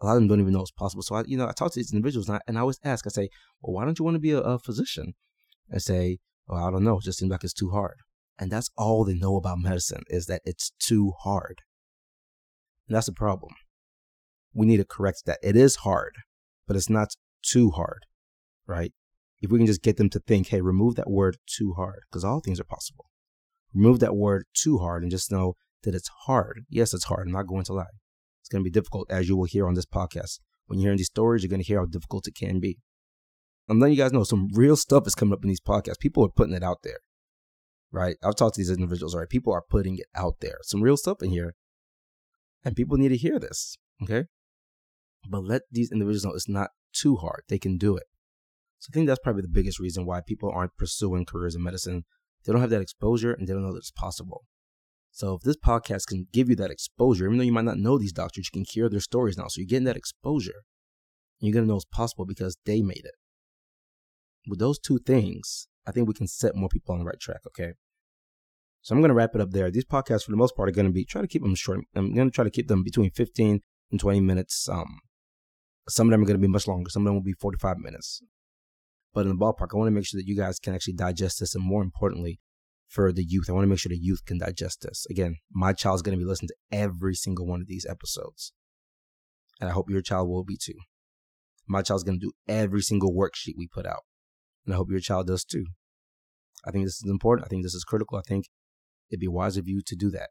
a 0.00 0.06
lot 0.06 0.16
of 0.16 0.22
them 0.22 0.28
don't 0.28 0.40
even 0.40 0.52
know 0.52 0.62
it's 0.62 0.70
possible. 0.70 1.02
So 1.02 1.16
I, 1.16 1.24
you 1.26 1.36
know, 1.36 1.46
I 1.46 1.52
talk 1.52 1.72
to 1.72 1.78
these 1.78 1.92
individuals 1.92 2.28
and 2.28 2.36
I, 2.36 2.40
and 2.46 2.56
I 2.56 2.62
always 2.62 2.80
ask, 2.84 3.06
I 3.06 3.10
say, 3.10 3.28
well, 3.60 3.74
why 3.74 3.84
don't 3.84 3.98
you 3.98 4.04
want 4.04 4.14
to 4.14 4.20
be 4.20 4.32
a, 4.32 4.40
a 4.40 4.58
physician? 4.58 5.14
And 5.68 5.82
say, 5.82 6.18
well, 6.46 6.66
I 6.66 6.70
don't 6.70 6.84
know. 6.84 6.98
It 6.98 7.04
just 7.04 7.18
seems 7.18 7.30
like 7.30 7.44
it's 7.44 7.52
too 7.52 7.70
hard. 7.70 7.96
And 8.38 8.50
that's 8.50 8.70
all 8.76 9.04
they 9.04 9.14
know 9.14 9.36
about 9.36 9.58
medicine 9.58 10.02
is 10.08 10.26
that 10.26 10.42
it's 10.44 10.72
too 10.78 11.12
hard. 11.20 11.60
And 12.88 12.96
that's 12.96 13.06
the 13.06 13.12
problem. 13.12 13.52
We 14.54 14.66
need 14.66 14.78
to 14.78 14.84
correct 14.84 15.24
that. 15.26 15.38
It 15.42 15.54
is 15.54 15.76
hard, 15.76 16.14
but 16.66 16.76
it's 16.76 16.90
not 16.90 17.14
too 17.42 17.70
hard, 17.70 18.06
right? 18.66 18.92
If 19.40 19.50
we 19.50 19.58
can 19.58 19.66
just 19.66 19.82
get 19.82 19.96
them 19.96 20.10
to 20.10 20.18
think, 20.18 20.48
hey, 20.48 20.60
remove 20.60 20.96
that 20.96 21.10
word 21.10 21.36
too 21.46 21.74
hard, 21.74 22.00
because 22.10 22.24
all 22.24 22.40
things 22.40 22.58
are 22.58 22.64
possible. 22.64 23.06
Remove 23.72 24.00
that 24.00 24.16
word 24.16 24.46
too 24.54 24.78
hard 24.78 25.02
and 25.02 25.10
just 25.10 25.30
know 25.30 25.54
that 25.84 25.94
it's 25.94 26.10
hard. 26.26 26.64
Yes, 26.68 26.92
it's 26.92 27.04
hard. 27.04 27.26
I'm 27.26 27.32
not 27.32 27.46
going 27.46 27.64
to 27.64 27.74
lie 27.74 27.84
going 28.50 28.62
to 28.64 28.68
be 28.68 28.72
difficult, 28.72 29.10
as 29.10 29.28
you 29.28 29.36
will 29.36 29.44
hear 29.44 29.66
on 29.66 29.74
this 29.74 29.86
podcast. 29.86 30.40
When 30.66 30.78
you're 30.78 30.86
hearing 30.86 30.98
these 30.98 31.06
stories, 31.06 31.42
you're 31.42 31.50
going 31.50 31.62
to 31.62 31.66
hear 31.66 31.80
how 31.80 31.86
difficult 31.86 32.28
it 32.28 32.34
can 32.34 32.60
be. 32.60 32.78
I'm 33.68 33.78
letting 33.78 33.96
you 33.96 34.02
guys 34.02 34.12
know 34.12 34.24
some 34.24 34.48
real 34.52 34.76
stuff 34.76 35.06
is 35.06 35.14
coming 35.14 35.32
up 35.32 35.42
in 35.42 35.48
these 35.48 35.60
podcasts. 35.60 36.00
People 36.00 36.24
are 36.24 36.30
putting 36.30 36.54
it 36.54 36.62
out 36.62 36.78
there, 36.82 36.98
right? 37.92 38.16
I've 38.22 38.36
talked 38.36 38.56
to 38.56 38.60
these 38.60 38.70
individuals, 38.70 39.14
right? 39.14 39.28
People 39.28 39.52
are 39.52 39.62
putting 39.68 39.96
it 39.96 40.06
out 40.14 40.36
there. 40.40 40.58
Some 40.62 40.82
real 40.82 40.96
stuff 40.96 41.22
in 41.22 41.30
here. 41.30 41.54
And 42.64 42.76
people 42.76 42.96
need 42.98 43.08
to 43.08 43.16
hear 43.16 43.38
this, 43.38 43.76
okay? 44.02 44.24
But 45.28 45.44
let 45.44 45.62
these 45.70 45.92
individuals 45.92 46.24
know 46.24 46.32
it's 46.32 46.48
not 46.48 46.70
too 46.92 47.16
hard. 47.16 47.42
They 47.48 47.58
can 47.58 47.78
do 47.78 47.96
it. 47.96 48.04
So 48.80 48.88
I 48.90 48.94
think 48.94 49.06
that's 49.06 49.20
probably 49.22 49.42
the 49.42 49.48
biggest 49.48 49.78
reason 49.78 50.06
why 50.06 50.20
people 50.20 50.50
aren't 50.50 50.76
pursuing 50.76 51.24
careers 51.24 51.54
in 51.54 51.62
medicine. 51.62 52.04
They 52.44 52.52
don't 52.52 52.60
have 52.60 52.70
that 52.70 52.80
exposure 52.80 53.32
and 53.32 53.46
they 53.46 53.52
don't 53.52 53.62
know 53.62 53.72
that 53.72 53.78
it's 53.78 53.90
possible. 53.90 54.44
So 55.10 55.34
if 55.34 55.42
this 55.42 55.56
podcast 55.56 56.06
can 56.06 56.26
give 56.32 56.48
you 56.48 56.56
that 56.56 56.70
exposure, 56.70 57.26
even 57.26 57.38
though 57.38 57.44
you 57.44 57.52
might 57.52 57.64
not 57.64 57.78
know 57.78 57.98
these 57.98 58.12
doctors, 58.12 58.48
you 58.52 58.60
can 58.60 58.66
hear 58.68 58.88
their 58.88 59.00
stories 59.00 59.36
now. 59.36 59.48
So 59.48 59.60
you're 59.60 59.66
getting 59.66 59.84
that 59.84 59.96
exposure. 59.96 60.62
You're 61.40 61.54
to 61.54 61.66
know 61.66 61.76
it's 61.76 61.84
possible 61.86 62.26
because 62.26 62.56
they 62.66 62.82
made 62.82 63.04
it. 63.04 63.14
With 64.46 64.58
those 64.58 64.78
two 64.78 64.98
things, 64.98 65.68
I 65.86 65.92
think 65.92 66.06
we 66.06 66.14
can 66.14 66.28
set 66.28 66.54
more 66.54 66.68
people 66.68 66.92
on 66.92 66.98
the 66.98 67.04
right 67.04 67.18
track, 67.18 67.40
okay? 67.46 67.72
So 68.82 68.94
I'm 68.94 69.00
going 69.00 69.08
to 69.08 69.14
wrap 69.14 69.34
it 69.34 69.40
up 69.40 69.50
there. 69.50 69.70
These 69.70 69.84
podcasts, 69.86 70.24
for 70.24 70.30
the 70.30 70.36
most 70.36 70.56
part, 70.56 70.68
are 70.68 70.72
going 70.72 70.86
to 70.86 70.92
be, 70.92 71.04
try 71.04 71.20
to 71.20 71.28
keep 71.28 71.42
them 71.42 71.54
short. 71.54 71.80
I'm 71.94 72.14
going 72.14 72.30
to 72.30 72.34
try 72.34 72.44
to 72.44 72.50
keep 72.50 72.68
them 72.68 72.82
between 72.82 73.10
15 73.10 73.60
and 73.90 74.00
20 74.00 74.20
minutes. 74.20 74.68
Um, 74.68 74.98
some 75.88 76.08
of 76.08 76.12
them 76.12 76.22
are 76.22 76.26
going 76.26 76.38
to 76.38 76.46
be 76.46 76.50
much 76.50 76.66
longer. 76.66 76.90
Some 76.90 77.02
of 77.02 77.06
them 77.06 77.14
will 77.14 77.22
be 77.22 77.32
45 77.32 77.78
minutes. 77.78 78.22
But 79.12 79.22
in 79.22 79.28
the 79.28 79.34
ballpark, 79.34 79.68
I 79.72 79.76
want 79.76 79.88
to 79.88 79.92
make 79.92 80.06
sure 80.06 80.18
that 80.18 80.26
you 80.26 80.36
guys 80.36 80.58
can 80.58 80.74
actually 80.74 80.94
digest 80.94 81.40
this 81.40 81.54
and 81.54 81.64
more 81.64 81.82
importantly, 81.82 82.38
for 82.90 83.12
the 83.12 83.24
youth. 83.26 83.48
I 83.48 83.52
want 83.52 83.62
to 83.62 83.68
make 83.68 83.78
sure 83.78 83.88
the 83.88 83.96
youth 83.96 84.24
can 84.26 84.38
digest 84.38 84.82
this. 84.82 85.06
Again, 85.08 85.36
my 85.52 85.72
child's 85.72 86.02
going 86.02 86.18
to 86.18 86.22
be 86.22 86.28
listening 86.28 86.48
to 86.48 86.76
every 86.76 87.14
single 87.14 87.46
one 87.46 87.60
of 87.60 87.68
these 87.68 87.86
episodes. 87.88 88.52
And 89.60 89.70
I 89.70 89.72
hope 89.72 89.88
your 89.88 90.02
child 90.02 90.28
will 90.28 90.44
be 90.44 90.58
too. 90.60 90.74
My 91.68 91.82
child's 91.82 92.02
going 92.02 92.18
to 92.18 92.26
do 92.26 92.32
every 92.48 92.82
single 92.82 93.12
worksheet 93.12 93.54
we 93.56 93.68
put 93.68 93.86
out. 93.86 94.02
And 94.66 94.74
I 94.74 94.76
hope 94.76 94.90
your 94.90 95.00
child 95.00 95.28
does 95.28 95.44
too. 95.44 95.66
I 96.66 96.72
think 96.72 96.84
this 96.84 97.00
is 97.02 97.08
important. 97.08 97.46
I 97.46 97.48
think 97.48 97.62
this 97.62 97.74
is 97.74 97.84
critical. 97.84 98.18
I 98.18 98.22
think 98.26 98.46
it'd 99.08 99.20
be 99.20 99.28
wise 99.28 99.56
of 99.56 99.68
you 99.68 99.80
to 99.86 99.94
do 99.94 100.10
that. 100.10 100.30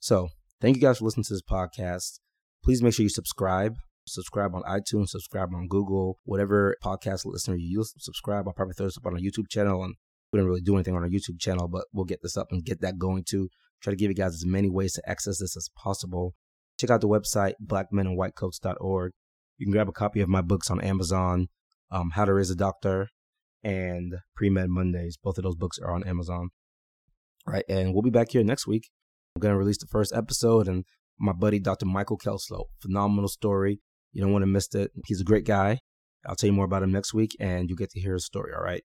So, 0.00 0.28
thank 0.60 0.76
you 0.76 0.82
guys 0.82 0.98
for 0.98 1.04
listening 1.04 1.24
to 1.24 1.34
this 1.34 1.42
podcast. 1.42 2.18
Please 2.64 2.82
make 2.82 2.94
sure 2.94 3.04
you 3.04 3.10
subscribe. 3.10 3.74
Subscribe 4.06 4.52
on 4.54 4.62
iTunes, 4.62 5.10
subscribe 5.10 5.50
on 5.54 5.68
Google, 5.68 6.18
whatever 6.24 6.76
podcast 6.82 7.24
listener 7.24 7.54
you 7.54 7.78
use, 7.78 7.94
subscribe. 7.98 8.48
I'll 8.48 8.52
probably 8.52 8.74
throw 8.74 8.86
this 8.86 8.98
up 8.98 9.06
on 9.06 9.12
our 9.12 9.20
YouTube 9.20 9.48
channel. 9.48 9.84
And 9.84 9.94
we 10.32 10.38
don't 10.38 10.48
really 10.48 10.60
do 10.60 10.74
anything 10.74 10.96
on 10.96 11.02
our 11.02 11.08
YouTube 11.08 11.38
channel, 11.38 11.68
but 11.68 11.84
we'll 11.92 12.04
get 12.04 12.22
this 12.22 12.36
up 12.36 12.48
and 12.50 12.64
get 12.64 12.80
that 12.80 12.98
going 12.98 13.24
too. 13.28 13.48
Try 13.82 13.92
to 13.92 13.96
give 13.96 14.10
you 14.10 14.14
guys 14.14 14.34
as 14.34 14.46
many 14.46 14.70
ways 14.70 14.92
to 14.94 15.08
access 15.08 15.38
this 15.38 15.56
as 15.56 15.68
possible. 15.76 16.34
Check 16.78 16.90
out 16.90 17.00
the 17.00 17.08
website, 17.08 17.54
blackmeninwhitecoats.org. 17.64 19.12
You 19.58 19.66
can 19.66 19.72
grab 19.72 19.88
a 19.88 19.92
copy 19.92 20.20
of 20.20 20.28
my 20.28 20.40
books 20.40 20.70
on 20.70 20.80
Amazon, 20.80 21.48
um, 21.90 22.10
How 22.14 22.24
to 22.24 22.32
Raise 22.32 22.50
a 22.50 22.56
Doctor 22.56 23.08
and 23.62 24.14
Pre-Med 24.36 24.68
Mondays. 24.68 25.16
Both 25.22 25.38
of 25.38 25.44
those 25.44 25.56
books 25.56 25.78
are 25.78 25.92
on 25.92 26.04
Amazon. 26.04 26.48
All 27.46 27.54
right, 27.54 27.64
and 27.68 27.92
we'll 27.92 28.02
be 28.02 28.10
back 28.10 28.30
here 28.30 28.42
next 28.42 28.66
week. 28.66 28.88
I'm 29.34 29.40
going 29.40 29.52
to 29.52 29.58
release 29.58 29.78
the 29.78 29.86
first 29.86 30.14
episode, 30.14 30.68
and 30.68 30.84
my 31.18 31.32
buddy, 31.32 31.58
Dr. 31.58 31.86
Michael 31.86 32.18
Kelslow. 32.18 32.64
Phenomenal 32.80 33.28
story. 33.28 33.80
You 34.12 34.22
don't 34.22 34.32
want 34.32 34.42
to 34.42 34.46
miss 34.46 34.74
it. 34.74 34.92
He's 35.06 35.20
a 35.20 35.24
great 35.24 35.44
guy. 35.44 35.78
I'll 36.26 36.36
tell 36.36 36.48
you 36.48 36.54
more 36.54 36.64
about 36.64 36.82
him 36.82 36.92
next 36.92 37.12
week, 37.12 37.36
and 37.40 37.68
you 37.68 37.76
get 37.76 37.90
to 37.90 38.00
hear 38.00 38.14
his 38.14 38.24
story, 38.24 38.52
all 38.56 38.62
right? 38.62 38.82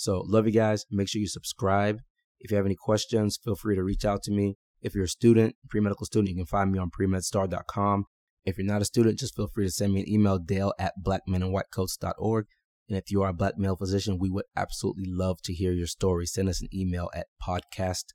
So, 0.00 0.24
love 0.26 0.46
you 0.46 0.52
guys. 0.52 0.86
Make 0.90 1.08
sure 1.08 1.20
you 1.20 1.28
subscribe. 1.28 1.98
If 2.38 2.50
you 2.50 2.56
have 2.56 2.64
any 2.64 2.74
questions, 2.74 3.38
feel 3.44 3.54
free 3.54 3.76
to 3.76 3.84
reach 3.84 4.06
out 4.06 4.22
to 4.22 4.32
me. 4.32 4.56
If 4.80 4.94
you're 4.94 5.04
a 5.04 5.08
student, 5.08 5.56
pre-medical 5.68 6.06
student, 6.06 6.30
you 6.30 6.36
can 6.36 6.46
find 6.46 6.72
me 6.72 6.78
on 6.78 6.88
premedstar.com. 6.88 8.06
If 8.46 8.56
you're 8.56 8.66
not 8.66 8.80
a 8.80 8.86
student, 8.86 9.18
just 9.18 9.36
feel 9.36 9.48
free 9.54 9.66
to 9.66 9.70
send 9.70 9.92
me 9.92 10.00
an 10.00 10.08
email, 10.08 10.38
dale 10.38 10.72
at 10.78 10.94
blackmeninwhitecoats.org. 11.04 12.46
And 12.88 12.96
if 12.96 13.10
you 13.10 13.20
are 13.20 13.28
a 13.28 13.34
black 13.34 13.58
male 13.58 13.76
physician, 13.76 14.16
we 14.18 14.30
would 14.30 14.46
absolutely 14.56 15.04
love 15.06 15.42
to 15.42 15.52
hear 15.52 15.72
your 15.72 15.86
story. 15.86 16.24
Send 16.24 16.48
us 16.48 16.62
an 16.62 16.68
email 16.72 17.10
at 17.14 17.26
podcast 17.46 18.14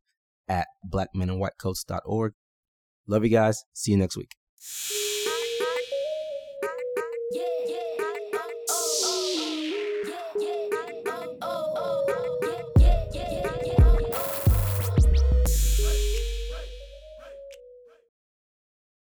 at 0.49 0.65
blackmeninwhitecoats.org. 0.91 2.33
Love 3.07 3.23
you 3.23 3.29
guys. 3.29 3.63
See 3.73 3.91
you 3.91 3.97
next 3.97 4.17
week. 4.17 4.31